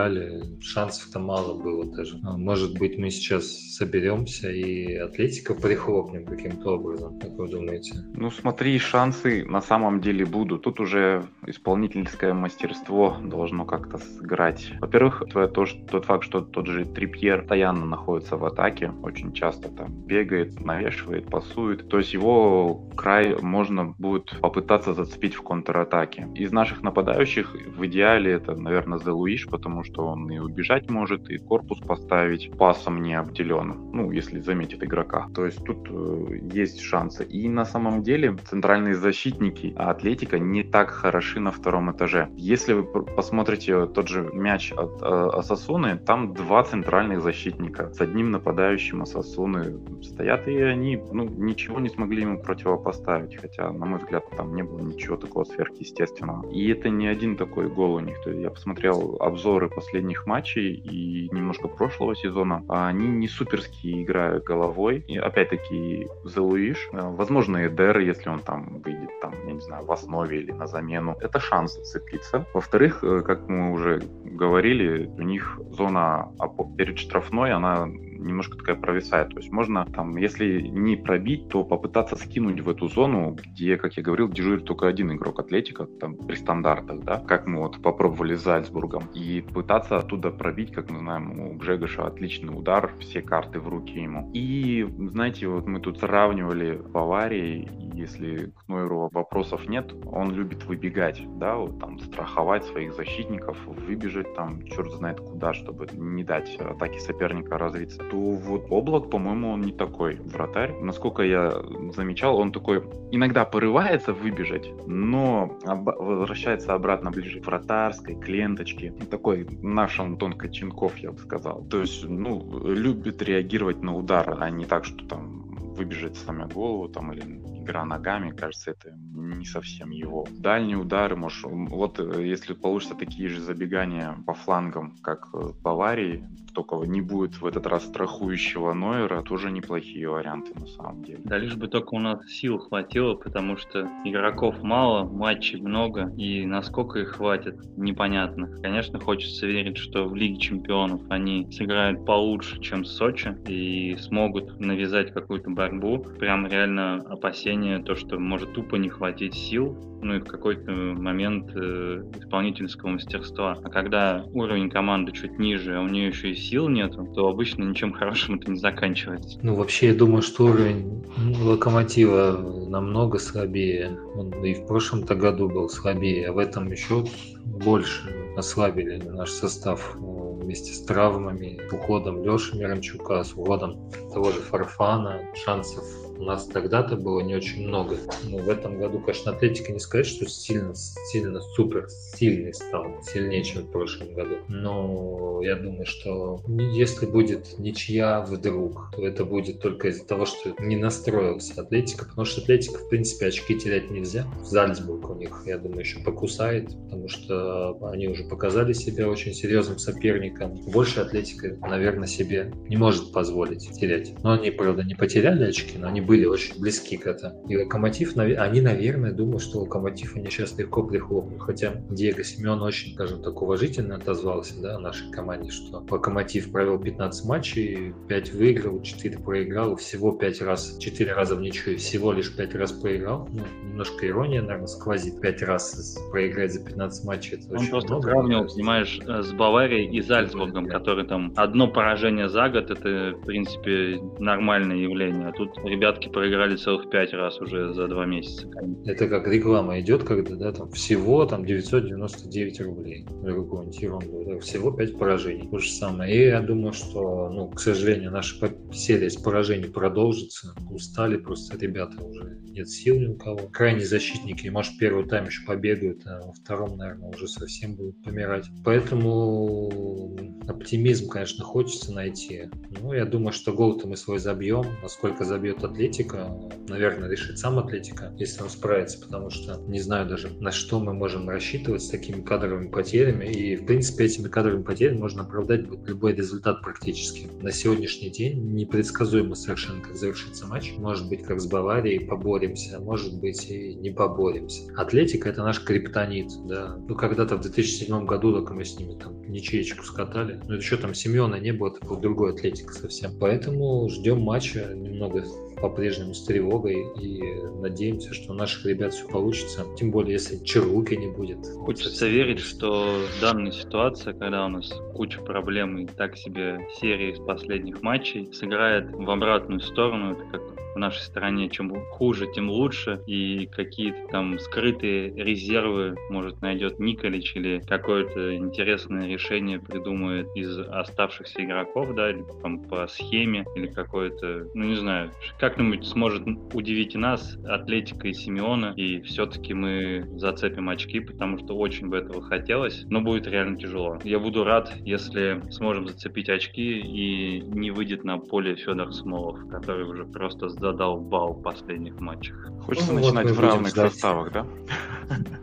шансов-то 0.62 1.20
мало 1.20 1.62
было 1.62 1.86
даже. 1.86 2.20
А, 2.24 2.38
может 2.38 2.78
быть, 2.78 2.98
мы 2.98 3.10
сейчас 3.10 3.46
соберемся 3.46 4.52
и 4.52 4.96
Атлетика 4.96 5.54
прихлопнем 5.54 6.26
каким-то 6.26 6.76
образом, 6.76 7.20
как 7.20 7.32
вы 7.32 7.48
думаете? 7.48 7.94
Ну, 8.14 8.30
смотри, 8.30 8.78
шансы 8.78 9.46
на 9.46 9.62
самом 9.62 10.02
деле 10.02 10.26
будут. 10.26 10.64
Тут 10.64 10.80
уже 10.80 11.26
исполнительское 11.46 12.34
мастерство 12.34 13.18
должно 13.24 13.66
как-то 13.66 13.98
сыграть. 13.98 14.74
Во-первых, 14.82 15.24
то, 15.32 15.48
тот 15.48 16.06
факт, 16.06 16.24
что 16.24 16.42
тот 16.42 16.68
же 16.68 16.86
Трипьер 16.86 17.44
постоянно 17.54 17.86
находится 17.86 18.36
в 18.36 18.46
атаке, 18.46 18.92
очень 19.04 19.32
часто 19.32 19.70
там 19.70 19.92
бегает, 20.08 20.60
навешивает, 20.60 21.30
пасует. 21.30 21.88
То 21.88 22.00
есть 22.00 22.14
его 22.14 22.90
край 22.96 23.38
можно 23.42 23.94
будет 24.00 24.40
попытаться 24.42 24.94
зацепить 24.96 25.36
в 25.36 25.44
контратаке. 25.44 26.28
Из 26.34 26.52
наших 26.52 26.82
нападающих 26.82 27.56
в 27.78 27.86
идеале 27.86 28.32
это, 28.32 28.56
наверное, 28.56 28.98
Зелуиш, 28.98 29.48
потому 29.48 29.83
что 29.84 30.08
он 30.08 30.30
и 30.30 30.40
убежать 30.40 30.90
может, 30.90 31.30
и 31.30 31.38
корпус 31.38 31.80
поставить, 31.80 32.52
пасом 32.58 33.02
не 33.02 33.14
обделен, 33.14 33.92
ну, 33.94 34.12
если 34.12 34.40
заметит 34.40 34.84
игрока. 34.84 35.28
То 35.34 35.46
есть 35.46 35.64
тут 35.64 35.88
э, 35.90 36.40
есть 36.52 36.82
шансы. 36.82 37.24
И 37.24 37.50
на 37.50 37.66
самом 37.66 38.04
деле 38.04 38.36
центральные 38.50 38.96
защитники 38.96 39.74
Атлетика 39.76 40.40
не 40.40 40.64
так 40.64 40.90
хороши 40.90 41.40
на 41.40 41.52
втором 41.52 41.92
этаже. 41.92 42.30
Если 42.36 42.74
вы 42.74 42.84
посмотрите 42.84 43.86
тот 43.88 44.08
же 44.08 44.30
мяч 44.34 44.72
от 44.72 45.02
э, 45.02 45.06
Асасуны, 45.06 45.98
там 45.98 46.34
два 46.34 46.64
центральных 46.64 47.22
защитника 47.22 47.92
с 47.94 48.02
одним 48.02 48.32
нападающим 48.32 49.02
Асасуны 49.02 49.80
стоят, 50.04 50.48
и 50.48 50.58
они 50.62 51.02
ну, 51.12 51.24
ничего 51.24 51.80
не 51.80 51.90
смогли 51.90 52.22
ему 52.22 52.40
противопоставить, 52.40 53.36
хотя, 53.36 53.72
на 53.72 53.86
мой 53.86 54.00
взгляд, 54.00 54.24
там 54.38 54.56
не 54.56 54.64
было 54.64 54.80
ничего 54.80 55.18
такого 55.18 55.44
сверхъестественного. 55.44 56.50
И 56.52 56.70
это 56.70 56.90
не 56.90 57.08
один 57.08 57.36
такой 57.36 57.70
гол 57.70 57.96
у 57.96 58.00
них. 58.00 58.22
То 58.24 58.30
есть 58.30 58.42
я 58.42 58.50
посмотрел 58.50 59.18
обзоры 59.20 59.70
последних 59.76 60.26
матчей 60.26 60.74
и 60.74 61.30
немножко 61.32 61.68
прошлого 61.68 62.16
сезона, 62.16 62.64
они 62.68 63.08
не 63.08 63.28
суперские 63.28 64.04
играют 64.04 64.44
головой. 64.44 65.04
И 65.08 65.18
опять-таки 65.18 66.08
Зелуиш, 66.26 66.90
э, 66.92 67.00
возможно, 67.02 67.66
Эдер, 67.68 68.00
если 68.00 68.30
он 68.30 68.40
там 68.40 68.82
выйдет, 68.84 69.10
там, 69.22 69.34
я 69.48 69.54
не 69.54 69.62
знаю, 69.62 69.86
в 69.86 69.92
основе 69.92 70.42
или 70.42 70.52
на 70.52 70.68
замену, 70.68 71.16
это 71.22 71.40
шанс 71.40 71.76
зацепиться. 71.76 72.46
Во-вторых, 72.54 73.04
э, 73.04 73.22
как 73.22 73.48
мы 73.48 73.72
уже 73.72 74.02
говорили, 74.24 75.10
у 75.18 75.22
них 75.22 75.60
зона 75.72 76.32
перед 76.78 76.98
штрафной, 76.98 77.52
она 77.52 77.88
немножко 78.24 78.58
такая 78.58 78.76
провисает. 78.76 79.30
То 79.30 79.38
есть 79.38 79.52
можно 79.52 79.86
там, 79.86 80.18
если 80.18 80.62
не 80.62 80.96
пробить, 80.96 81.50
то 81.50 81.64
попытаться 81.64 82.16
скинуть 82.16 82.62
в 82.62 82.70
эту 82.70 82.88
зону, 82.88 83.36
где, 83.36 83.78
как 83.78 83.98
я 83.98 84.04
говорил, 84.04 84.30
дежурит 84.30 84.66
только 84.66 84.88
один 84.88 85.12
игрок 85.12 85.40
Атлетика, 85.40 85.86
там 85.86 86.16
при 86.16 86.36
стандартах, 86.36 87.02
да, 87.04 87.20
как 87.20 87.48
мы 87.48 87.60
вот 87.60 87.82
попробовали 87.82 88.36
с 88.36 88.44
Зальцбургом, 88.44 89.04
и 89.14 89.42
пытаться 89.42 89.98
оттуда 89.98 90.32
пробить, 90.32 90.72
как 90.72 90.90
мы 90.90 91.00
знаем, 91.00 91.40
у 91.40 91.54
Гжегоша 91.56 92.08
отличный 92.08 92.58
удар, 92.58 92.92
все 93.00 93.22
карты 93.22 93.60
в 93.60 93.68
руки 93.68 94.00
ему. 94.00 94.30
И, 94.34 94.88
знаете, 95.12 95.48
вот 95.48 95.68
мы 95.68 95.80
тут 95.80 96.00
сравнивали 96.00 96.76
Баварии, 96.76 97.70
если 97.94 98.52
к 98.52 98.68
Нойру 98.68 99.10
вопросов 99.12 99.68
нет, 99.68 99.94
он 100.06 100.32
любит 100.32 100.66
выбегать, 100.66 101.22
да, 101.38 101.56
вот 101.56 101.80
там 101.80 102.00
страховать 102.00 102.66
своих 102.66 102.94
защитников, 102.94 103.58
выбежать 103.66 104.34
там 104.36 104.66
черт 104.66 104.92
знает 104.94 105.20
куда, 105.20 105.54
чтобы 105.54 105.88
не 105.94 106.24
дать 106.24 106.56
атаке 106.58 107.00
соперника 107.00 107.58
развиться 107.58 108.04
то 108.14 108.20
вот 108.20 108.68
Облак, 108.70 109.10
по-моему, 109.10 109.54
он 109.54 109.62
не 109.62 109.72
такой 109.72 110.18
вратарь. 110.18 110.74
Насколько 110.80 111.24
я 111.24 111.52
замечал, 111.96 112.38
он 112.38 112.52
такой 112.52 112.84
иногда 113.12 113.44
порывается 113.44 114.14
выбежать, 114.14 114.70
но 114.86 115.58
об- 115.66 115.98
возвращается 115.98 116.76
обратно 116.76 117.10
ближе 117.10 117.40
к 117.40 117.48
вратарской, 117.48 118.16
к 118.16 118.28
ленточке. 118.28 118.92
Такой 119.10 119.48
наш 119.64 120.00
Антон 120.00 120.34
Коченков, 120.34 120.96
я 120.98 121.12
бы 121.12 121.18
сказал. 121.18 121.66
То 121.66 121.82
есть, 121.82 122.08
ну, 122.08 122.68
любит 122.68 123.24
реагировать 123.24 123.82
на 123.82 123.96
удар, 123.96 124.38
а 124.40 124.50
не 124.52 124.66
так, 124.66 124.86
что 124.86 125.04
там 125.08 125.42
выбежать 125.74 126.16
сломя 126.16 126.46
голову 126.46 126.88
там 126.90 127.12
или 127.14 127.24
игра 127.64 127.84
ногами, 127.84 128.30
кажется, 128.30 128.72
это 128.72 128.96
не 129.16 129.46
совсем 129.46 129.90
его. 129.90 130.28
Дальние 130.38 130.78
удары, 130.78 131.16
может, 131.16 131.46
вот 131.46 132.00
э, 132.00 132.28
если 132.28 132.54
получится 132.54 132.94
такие 132.94 133.30
же 133.30 133.42
забегания 133.42 134.16
по 134.28 134.36
флангам, 134.36 134.98
как 135.02 135.34
в 135.34 135.38
э, 135.38 135.54
Баварии, 135.64 136.24
только 136.54 136.76
не 136.86 137.02
будет 137.02 137.42
в 137.42 137.46
этот 137.46 137.68
раз 137.68 137.86
страхующего 137.86 138.74
Нойера, 138.74 139.22
тоже 139.22 139.52
неплохие 139.52 140.10
варианты 140.10 140.54
на 140.60 140.68
самом 140.68 141.04
деле. 141.04 141.22
Да 141.24 141.38
лишь 141.38 141.56
бы 141.56 141.68
только 141.68 141.96
у 141.96 142.00
нас 142.00 142.26
сил 142.28 142.60
хватило, 142.60 143.16
потому 143.16 143.58
что 143.58 143.90
игроков 144.06 144.62
мало, 144.62 145.06
матчей 145.06 145.60
много, 145.62 146.12
и 146.18 146.46
насколько 146.46 147.00
их 147.00 147.16
хватит, 147.16 147.56
непонятно. 147.78 148.48
Конечно, 148.62 149.00
хочется 149.00 149.48
верить, 149.48 149.78
что 149.78 150.06
в 150.06 150.16
Лиге 150.16 150.38
Чемпионов 150.38 151.02
они 151.10 151.48
сыграют 151.52 152.06
получше, 152.06 152.60
чем 152.60 152.86
Сочи, 152.86 153.36
и 153.48 153.96
смогут 154.00 154.60
навязать 154.60 155.14
какую-то 155.14 155.50
борьбу. 155.50 156.00
Прям 156.20 156.48
реально 156.48 156.96
опасение, 157.10 157.80
то, 157.80 157.96
что 157.96 158.20
может 158.20 158.54
тупо 158.54 158.76
не 158.76 158.90
хватить 158.90 159.34
сил, 159.34 159.78
ну 160.04 160.16
и 160.16 160.20
в 160.20 160.26
какой-то 160.26 160.72
момент 160.72 161.52
э, 161.56 162.04
исполнительского 162.20 162.90
мастерства. 162.90 163.58
А 163.64 163.70
когда 163.70 164.26
уровень 164.34 164.70
команды 164.70 165.12
чуть 165.12 165.40
ниже, 165.40 165.78
а 165.78 165.82
у 165.82 165.88
нее 165.88 166.08
еще 166.08 166.32
и 166.32 166.36
сил 166.44 166.68
нету, 166.68 167.08
то 167.16 167.28
обычно 167.28 167.64
ничем 167.64 167.94
хорошим 167.94 168.36
это 168.36 168.52
не 168.52 168.58
заканчивается. 168.58 169.40
Ну, 169.42 169.56
вообще, 169.56 169.88
я 169.88 169.94
думаю, 169.94 170.22
что 170.22 170.46
уровень 170.46 171.04
Локомотива 171.42 172.68
намного 172.68 173.20
слабее. 173.20 173.98
Он 174.16 174.32
и 174.44 174.54
в 174.54 174.66
прошлом-то 174.66 175.16
году 175.16 175.50
был 175.50 175.70
слабее, 175.70 176.30
а 176.30 176.34
в 176.34 176.38
этом 176.38 176.72
еще 176.72 177.06
больше 177.46 178.34
ослабили 178.36 178.98
наш 178.98 179.30
состав 179.30 179.96
э, 179.96 180.00
вместе 180.00 180.74
с 180.74 180.84
травмами, 180.84 181.60
уходом 181.72 182.24
Леши 182.24 182.58
Миранчука, 182.58 183.24
с 183.24 183.34
уходом 183.34 183.90
того 184.14 184.32
же 184.32 184.40
Фарфана. 184.40 185.22
Шансов 185.36 185.84
нас 186.22 186.46
тогда-то 186.46 186.96
было 186.96 187.22
не 187.22 187.36
очень 187.36 187.68
много. 187.68 187.98
Но 188.24 188.38
в 188.38 188.50
этом 188.50 188.78
году, 188.80 189.00
конечно, 189.00 189.32
Атлетика 189.32 189.72
не 189.72 189.80
сказать, 189.80 190.06
что 190.06 190.28
сильно, 190.28 190.74
сильно 190.76 191.42
супер 191.56 191.88
сильный 191.90 192.54
стал, 192.54 192.86
сильнее, 193.04 193.44
чем 193.44 193.64
в 193.64 193.72
прошлом 193.72 194.14
году. 194.14 194.38
Но 194.48 195.42
я 195.44 195.56
думаю, 195.56 195.86
что 195.86 196.42
если 196.48 197.06
будет 197.06 197.60
ничья 197.60 198.22
вдруг, 198.22 198.92
то 198.96 199.06
это 199.06 199.26
будет 199.26 199.62
только 199.62 199.90
из-за 199.90 200.06
того, 200.06 200.26
что 200.26 200.54
не 200.60 200.76
настроился 200.76 201.62
Атлетика, 201.62 202.06
потому 202.06 202.26
что 202.26 202.42
Атлетика, 202.42 202.80
в 202.80 202.90
принципе, 202.90 203.28
очки 203.28 203.58
терять 203.58 203.90
нельзя. 203.90 204.26
Зальцбург 204.44 205.10
у 205.10 205.16
них, 205.16 205.44
я 205.46 205.58
думаю, 205.58 205.82
еще 205.82 206.00
покусает, 206.00 206.70
потому 206.86 207.08
что 207.08 207.78
они 207.90 208.08
уже 208.08 208.24
показали 208.24 208.74
себя 208.74 209.10
очень 209.10 209.34
серьезным 209.34 209.80
соперником. 209.80 210.54
Больше 210.72 211.00
Атлетика, 211.00 211.58
наверное, 211.68 212.08
себе 212.08 212.52
не 212.70 212.78
может 212.78 213.12
позволить 213.12 213.70
терять. 213.80 214.14
Но 214.24 214.34
они, 214.34 214.52
правда, 214.52 214.84
не 214.84 214.96
потеряли 214.96 215.46
очки, 215.46 215.78
но 215.78 215.88
они 215.88 216.02
были 216.06 216.26
очень 216.26 216.60
близки 216.60 216.98
к 216.98 217.08
этому. 217.08 217.46
И 217.48 217.58
Локомотив, 217.58 218.16
они, 218.18 218.62
наверное, 218.62 219.12
думают, 219.12 219.42
что 219.42 219.60
Локомотив 219.60 220.16
они 220.16 220.30
сейчас 220.30 220.58
легко 220.58 220.84
прихлопнут. 220.84 221.42
Хотя 221.42 221.74
Диего 221.90 222.24
Семен 222.24 222.62
очень, 222.62 222.94
скажем 222.94 223.22
так, 223.22 223.42
уважительно 223.42 223.96
отозвался 223.96 224.62
да, 224.62 224.76
о 224.76 224.80
нашей 224.80 225.10
команде, 225.12 225.52
что 225.52 225.84
Локомотив 225.90 226.52
провел 226.52 226.80
15 226.80 227.26
матчей, 227.26 227.94
5 228.08 228.34
выиграл, 228.34 228.82
4 228.82 229.20
проиграл, 229.20 229.76
всего 229.76 230.12
5 230.12 230.42
раз, 230.42 230.78
4 230.80 231.14
раза 231.14 231.36
в 231.36 231.42
ничью, 231.42 231.78
всего 231.78 232.12
лишь 232.12 232.36
5 232.36 232.56
раз 232.56 232.72
проиграл. 232.72 233.28
Ну, 233.32 233.44
немножко 233.68 234.08
ирония, 234.08 234.42
наверное, 234.42 234.68
сквозит. 234.68 235.22
5 235.22 235.42
раз 235.44 235.98
проиграть 236.12 236.54
за 236.54 236.64
15 236.64 237.06
матчей, 237.06 237.38
это 237.38 237.50
Он 237.50 237.58
очень 237.58 237.70
просто 237.70 237.90
много. 237.94 238.10
сравнивал, 238.10 238.48
понимаешь, 238.48 239.00
э, 239.06 239.22
с 239.22 239.32
Баварией 239.32 239.90
и 239.90 240.02
Зальцбургом, 240.02 240.68
который 240.68 241.06
там 241.06 241.34
одно 241.36 241.68
поражение 241.68 242.30
за 242.30 242.50
год, 242.50 242.70
это, 242.70 243.16
в 243.18 243.26
принципе, 243.26 244.00
нормальное 244.20 244.78
явление. 244.78 245.28
А 245.28 245.32
тут 245.32 245.58
ребята 245.64 245.93
девятки 245.94 246.10
проиграли 246.10 246.56
целых 246.56 246.90
пять 246.90 247.14
раз 247.14 247.40
уже 247.40 247.74
за 247.74 247.88
два 247.88 248.06
месяца. 248.06 248.48
Это 248.86 249.08
как 249.08 249.28
реклама 249.28 249.80
идет, 249.80 250.04
когда 250.04 250.36
да, 250.36 250.52
там 250.52 250.72
всего 250.72 251.26
там 251.26 251.46
999 251.46 252.62
рублей 252.62 253.06
за 253.22 253.34
какую-нибудь 253.34 253.82
ерунду. 253.82 254.40
Всего 254.40 254.72
5 254.72 254.98
поражений. 254.98 255.48
То 255.50 255.58
же 255.60 255.70
самое. 255.70 256.16
И 256.16 256.28
я 256.28 256.42
думаю, 256.42 256.74
что, 256.74 257.30
ну, 257.30 257.50
к 257.50 257.60
сожалению, 257.60 258.12
наша 258.12 258.36
серия 258.72 259.10
с 259.10 259.16
поражений 259.16 259.70
продолжится. 259.70 260.56
Устали 260.70 261.18
просто 261.18 261.58
ребята 261.58 262.04
уже. 262.04 262.40
Нет 262.44 262.70
сил 262.70 263.00
ни 263.00 263.08
у 263.08 263.16
кого. 263.16 263.48
Крайние 263.52 263.86
защитники, 263.86 264.48
может, 264.48 264.78
первый 264.78 265.06
тайм 265.06 265.26
еще 265.26 265.46
побегают, 265.46 266.06
а 266.06 266.22
во 266.26 266.34
втором, 266.34 266.78
наверное, 266.78 267.10
уже 267.10 267.28
совсем 267.28 267.76
будут 267.76 268.02
помирать. 268.04 268.46
Поэтому 268.64 270.16
оптимизм, 270.48 271.10
конечно, 271.10 271.44
хочется 271.44 271.92
найти. 271.94 272.50
Ну, 272.82 272.94
я 272.94 273.06
думаю, 273.06 273.34
что 273.34 273.54
гол-то 273.54 273.88
мы 273.88 273.98
свой 273.98 274.20
забьем. 274.20 274.66
Насколько 274.82 275.24
забьет 275.24 275.64
Атлетика, 275.84 276.32
наверное, 276.70 277.10
решит 277.10 277.38
сам 277.38 277.60
Атлетика, 277.60 278.14
если 278.18 278.42
он 278.42 278.50
справится, 278.50 279.02
потому 279.02 279.30
что 279.30 279.60
не 279.68 279.82
знаю 279.82 280.08
даже, 280.08 280.30
на 280.40 280.50
что 280.50 280.80
мы 280.80 280.94
можем 280.94 281.28
рассчитывать 281.28 281.82
с 281.82 281.90
такими 281.90 282.22
кадровыми 282.22 282.70
потерями. 282.70 283.26
И, 283.26 283.58
в 283.58 283.66
принципе, 283.66 284.06
этими 284.06 284.30
кадровыми 284.30 284.64
потерями 284.64 285.00
можно 285.00 285.24
оправдать 285.24 285.66
любой 285.86 286.16
результат 286.16 286.62
практически. 286.62 287.28
На 287.42 287.52
сегодняшний 287.52 288.10
день 288.12 288.54
непредсказуемо 288.54 289.36
совершенно, 289.36 289.82
как 289.82 289.98
завершится 289.98 290.48
матч. 290.48 290.72
Может 290.78 291.10
быть, 291.10 291.24
как 291.24 291.42
с 291.42 291.48
Баварией 291.48 292.00
поборемся, 292.00 292.80
может 292.80 293.20
быть, 293.20 293.50
и 293.50 293.76
не 293.76 293.92
поборемся. 293.92 294.64
Атлетика— 294.78 295.28
это 295.32 295.44
наш 295.44 295.62
криптонит, 295.62 296.32
да. 296.46 296.78
Ну, 296.88 296.96
когда-то 296.96 297.36
в 297.36 297.42
2007 297.42 298.06
году 298.06 298.32
только 298.32 298.54
мы 298.54 298.64
с 298.64 298.80
ними 298.80 298.98
там 298.98 299.22
ничеечку 299.30 299.84
скатали. 299.84 300.40
Ну, 300.48 300.62
что 300.62 300.78
там, 300.78 300.94
Семена 300.94 301.40
не 301.40 301.52
было, 301.52 301.76
это 301.76 301.86
был 301.86 301.98
другой 301.98 302.32
Атлетика 302.32 302.72
совсем. 302.72 303.12
Поэтому 303.20 303.90
ждем 303.90 304.22
матча 304.22 304.74
немного 304.74 305.26
по-прежнему 305.64 306.14
с 306.14 306.26
тревогой 306.26 306.86
и 307.00 307.24
надеемся, 307.62 308.14
что 308.14 308.34
у 308.34 308.36
наших 308.36 308.66
ребят 308.66 308.94
все 308.94 309.08
получится. 309.08 309.66
Тем 309.78 309.92
более, 309.92 310.12
если 310.14 310.44
Черлуки 310.44 310.94
не 310.94 311.08
будет. 311.08 311.40
Хочется 311.66 312.06
верить, 312.06 312.40
что 312.40 313.00
данная 313.22 313.52
ситуация, 313.52 314.12
когда 314.12 314.46
у 314.46 314.50
нас 314.50 314.74
куча 314.94 315.22
проблем 315.22 315.78
и 315.78 315.86
так 315.86 316.18
себе 316.18 316.68
серии 316.82 317.14
из 317.14 317.20
последних 317.20 317.82
матчей, 317.82 318.30
сыграет 318.34 318.92
в 318.92 319.10
обратную 319.10 319.62
сторону. 319.62 320.12
Это 320.12 320.26
как 320.34 320.42
в 320.74 320.78
нашей 320.78 321.02
стране. 321.02 321.50
Чем 321.50 321.74
хуже, 321.92 322.28
тем 322.34 322.50
лучше. 322.50 323.02
И 323.06 323.48
какие-то 323.48 324.08
там 324.10 324.40
скрытые 324.40 325.14
резервы, 325.16 325.96
может, 326.10 326.42
найдет 326.42 326.80
Николич 326.80 327.36
или 327.36 327.62
какое-то 327.68 328.36
интересное 328.36 329.08
решение 329.08 329.60
придумает 329.60 330.28
из 330.36 330.58
оставшихся 330.58 331.44
игроков, 331.44 331.94
да, 331.96 332.12
или 332.12 332.24
там 332.42 332.64
по 332.64 332.88
схеме, 332.88 333.46
или 333.56 333.68
какое-то, 333.68 334.48
ну 334.54 334.66
не 334.66 334.76
знаю, 334.76 335.12
как-нибудь 335.40 335.86
сможет 335.86 336.24
удивить 336.54 336.96
нас, 336.96 337.38
Атлетика 337.46 338.08
и 338.08 338.14
Симеона, 338.14 338.74
и 338.76 339.02
все-таки 339.02 339.54
мы 339.54 340.06
зацепим 340.16 340.70
очки, 340.70 341.00
потому 341.00 341.38
что 341.38 341.56
очень 341.56 341.90
бы 341.90 341.98
этого 341.98 342.22
хотелось, 342.22 342.84
но 342.90 343.02
будет 343.02 343.28
реально 343.28 343.58
тяжело. 343.58 344.00
Я 344.04 344.20
буду 344.20 344.44
рад, 344.44 344.74
если 344.80 345.42
сможем 345.52 345.88
зацепить 345.88 346.30
очки 346.30 346.80
и 346.80 347.42
не 347.42 347.72
выйдет 347.72 348.04
на 348.04 348.18
поле 348.18 348.56
Федор 348.56 348.94
Смолов, 348.94 349.40
который 349.50 349.86
уже 349.86 350.06
просто 350.06 350.50
задолбал 350.64 351.34
в 351.34 351.42
последних 351.42 352.00
матчах. 352.00 352.48
Хочется 352.66 352.94
ну, 352.94 353.00
начинать 353.00 353.28
вот 353.28 353.36
в 353.36 353.40
равных 353.42 353.72
ждать. 353.72 353.92
составах, 353.92 354.32
да? 354.32 354.48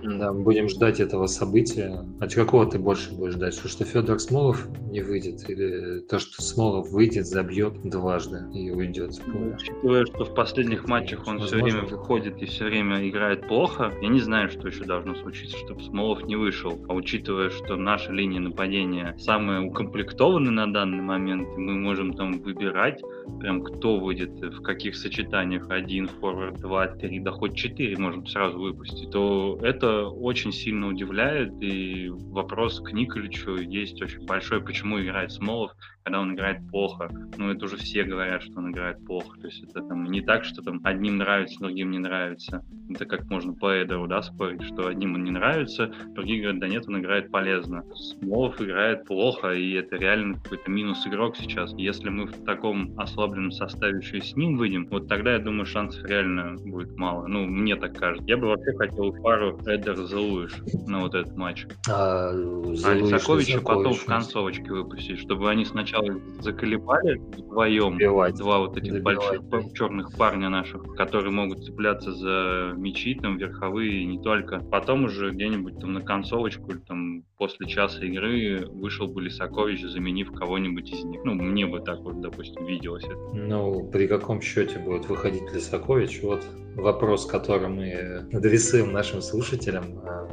Да, 0.03 0.33
будем 0.33 0.69
ждать 0.69 1.01
этого 1.01 1.27
события. 1.27 2.03
А 2.19 2.27
какого 2.27 2.65
ты 2.65 2.79
больше 2.79 3.13
будешь 3.13 3.35
ждать? 3.35 3.53
Что, 3.53 3.69
что 3.69 3.85
Федор 3.85 4.19
Смолов 4.19 4.67
не 4.91 5.03
выйдет? 5.03 5.49
Или 5.51 6.01
то, 6.01 6.19
что 6.19 6.41
Смолов 6.41 6.91
выйдет, 6.91 7.27
забьет 7.27 7.75
дважды 7.85 8.45
и 8.55 8.71
уйдет 8.71 9.21
поля? 9.27 9.57
Учитывая, 9.57 10.07
что 10.07 10.25
в 10.25 10.35
последних 10.35 10.89
матчах 10.89 11.27
он 11.27 11.39
Возможно. 11.39 11.47
все 11.47 11.63
время 11.63 11.83
выходит 11.83 12.43
и 12.43 12.47
все 12.47 12.65
время 12.65 13.07
играет 13.07 13.47
плохо, 13.47 13.93
я 14.01 14.09
не 14.09 14.21
знаю, 14.21 14.49
что 14.49 14.69
еще 14.69 14.85
должно 14.85 15.15
случиться, 15.15 15.59
чтобы 15.59 15.83
Смолов 15.83 16.25
не 16.25 16.37
вышел. 16.37 16.79
А 16.89 16.95
учитывая, 16.95 17.51
что 17.51 17.77
наша 17.77 18.11
линия 18.13 18.41
нападения 18.41 19.15
самая 19.19 19.61
укомплектованная 19.61 20.67
на 20.67 20.73
данный 20.73 21.03
момент, 21.03 21.47
мы 21.59 21.75
можем 21.75 22.15
там 22.15 22.41
выбирать, 22.41 23.03
прям 23.39 23.63
кто 23.63 24.01
выйдет, 24.01 24.31
в 24.31 24.63
каких 24.63 24.97
сочетаниях, 24.97 25.10
один 25.19 26.09
форвард, 26.09 26.61
два, 26.61 26.87
три, 26.89 27.21
да 27.21 27.31
хоть 27.33 27.57
четыре 27.57 27.97
можем 27.97 28.27
сразу 28.27 28.59
выпустить, 28.59 29.11
то 29.11 29.59
это 29.63 30.07
очень 30.07 30.53
сильно 30.53 30.89
удивляет, 30.89 31.53
и 31.61 32.09
вопрос 32.09 32.81
к 32.81 32.93
Николичу 32.93 33.57
есть 33.57 34.01
очень 34.03 34.25
большой, 34.25 34.61
почему 34.63 35.01
играет 35.01 35.33
Смолов, 35.33 35.73
когда 36.03 36.21
он 36.21 36.35
играет 36.35 36.67
плохо. 36.71 37.09
Ну, 37.37 37.51
это 37.51 37.67
уже 37.67 37.77
все 37.77 38.05
говорят, 38.05 38.43
что 38.43 38.59
он 38.59 38.71
играет 38.71 39.05
плохо. 39.05 39.39
То 39.41 39.47
есть 39.47 39.63
это 39.63 39.83
там 39.83 40.05
не 40.05 40.23
так, 40.23 40.45
что 40.45 40.63
там 40.63 40.81
одним 40.85 41.19
нравится, 41.19 41.61
другим 41.61 41.91
не 41.91 41.99
нравится. 41.99 42.65
Это 42.89 43.05
как 43.05 43.29
можно 43.31 43.53
по 43.53 43.83
Эдеру, 43.83 44.07
да, 44.09 44.23
спорить, 44.23 44.63
что 44.63 44.89
одним 44.89 45.15
он 45.15 45.25
не 45.25 45.31
нравится, 45.31 45.93
другие 46.15 46.41
говорят, 46.41 46.61
да 46.61 46.69
нет, 46.69 46.89
он 46.89 46.99
играет 46.99 47.31
полезно. 47.31 47.85
Смолов 47.95 48.61
играет 48.61 49.05
плохо, 49.05 49.53
и 49.53 49.73
это 49.73 49.97
реально 49.97 50.41
какой-то 50.41 50.71
минус 50.71 51.07
игрок 51.07 51.37
сейчас. 51.37 51.73
Если 51.77 52.09
мы 52.09 52.27
в 52.27 52.45
таком 52.45 52.99
ослабленном 52.99 53.53
составе 53.53 53.99
еще 53.99 54.19
и 54.19 54.23
с 54.23 54.35
ним 54.35 54.57
выйдем, 54.57 54.87
вот 54.91 55.00
тогда, 55.09 55.33
я 55.33 55.39
думаю, 55.39 55.67
шансов 55.67 56.05
реально 56.05 56.57
будет 56.57 56.97
мало. 56.97 57.27
Ну, 57.27 57.45
мне 57.47 57.77
так 57.77 57.97
кажется. 57.97 58.27
Я 58.29 58.37
бы 58.37 58.49
вообще 58.49 58.73
хотел 58.77 59.13
пару 59.23 59.59
Эдер 59.67 59.97
Залуиш 59.97 60.53
на 60.87 61.01
вот 61.01 61.15
этот 61.15 61.37
матч. 61.37 61.67
А, 61.89 62.31
а 62.31 62.95
Лисаковича 62.95 63.61
потом 63.61 63.95
в 63.95 64.05
концовочке 64.05 64.71
выпустить, 64.71 65.19
чтобы 65.19 65.51
они 65.51 65.65
сначала 65.65 66.21
заколебали 66.41 67.19
вдвоем, 67.37 67.93
Добивать. 67.93 68.35
два 68.37 68.59
вот 68.59 68.77
этих 68.77 68.93
Добивать. 68.93 69.17
больших 69.17 69.73
черных 69.75 70.17
парня 70.17 70.49
наших, 70.49 70.83
которые 70.97 71.33
могут 71.33 71.65
цепляться 71.65 72.13
за 72.13 72.75
мячи, 72.77 73.15
там, 73.15 73.39
верховые, 73.39 74.03
и 74.03 74.07
не 74.07 74.21
только. 74.21 74.59
Потом 74.59 75.05
уже 75.05 75.31
где-нибудь 75.31 75.79
там 75.81 75.93
на 75.93 76.01
концовочку 76.01 76.71
или 76.73 76.79
там 76.79 77.23
после 77.37 77.67
часа 77.67 78.05
игры 78.05 78.67
вышел 78.69 79.07
бы 79.07 79.23
Лисакович, 79.23 79.83
заменив 79.83 80.33
кого-нибудь 80.33 80.93
из 80.93 81.05
них. 81.05 81.23
Ну, 81.25 81.35
мне 81.35 81.67
бы 81.67 81.81
так 81.81 82.01
вот, 82.01 82.21
допустим, 82.21 82.67
виделось 82.67 83.05
это. 83.05 83.17
Ну, 83.35 83.89
при 83.91 84.07
каком 84.07 84.41
счете 84.41 84.79
будет 84.91 85.09
выходить 85.09 85.53
Лисакович? 85.53 86.21
Вот 86.23 86.45
вопрос, 86.75 87.25
который 87.25 87.69
мы 87.69 88.27
адресуем 88.33 88.93
нашим 88.93 89.23
слушателям 89.23 90.01
а, 90.05 90.29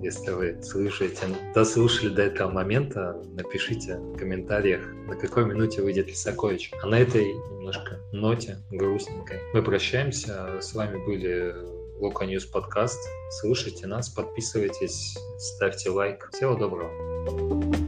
если 0.00 0.30
вы 0.30 0.62
слушаете, 0.62 1.26
дослушали 1.54 2.10
до 2.10 2.22
этого 2.22 2.50
момента, 2.50 3.20
напишите 3.32 3.96
в 3.96 4.16
комментариях, 4.16 4.86
на 5.08 5.16
какой 5.16 5.46
минуте 5.46 5.82
выйдет 5.82 6.06
Лисакович. 6.06 6.70
А 6.82 6.86
на 6.86 7.00
этой 7.00 7.32
немножко 7.50 7.98
ноте 8.12 8.58
грустненькой 8.70 9.40
мы 9.52 9.62
прощаемся. 9.62 10.60
С 10.60 10.74
вами 10.74 11.04
были 11.04 11.54
Loko 11.98 12.26
News 12.26 12.44
подкаст. 12.44 13.00
Слушайте 13.40 13.88
нас, 13.88 14.08
подписывайтесь, 14.08 15.18
ставьте 15.38 15.90
лайк. 15.90 16.28
Всего 16.32 16.54
доброго. 16.54 17.85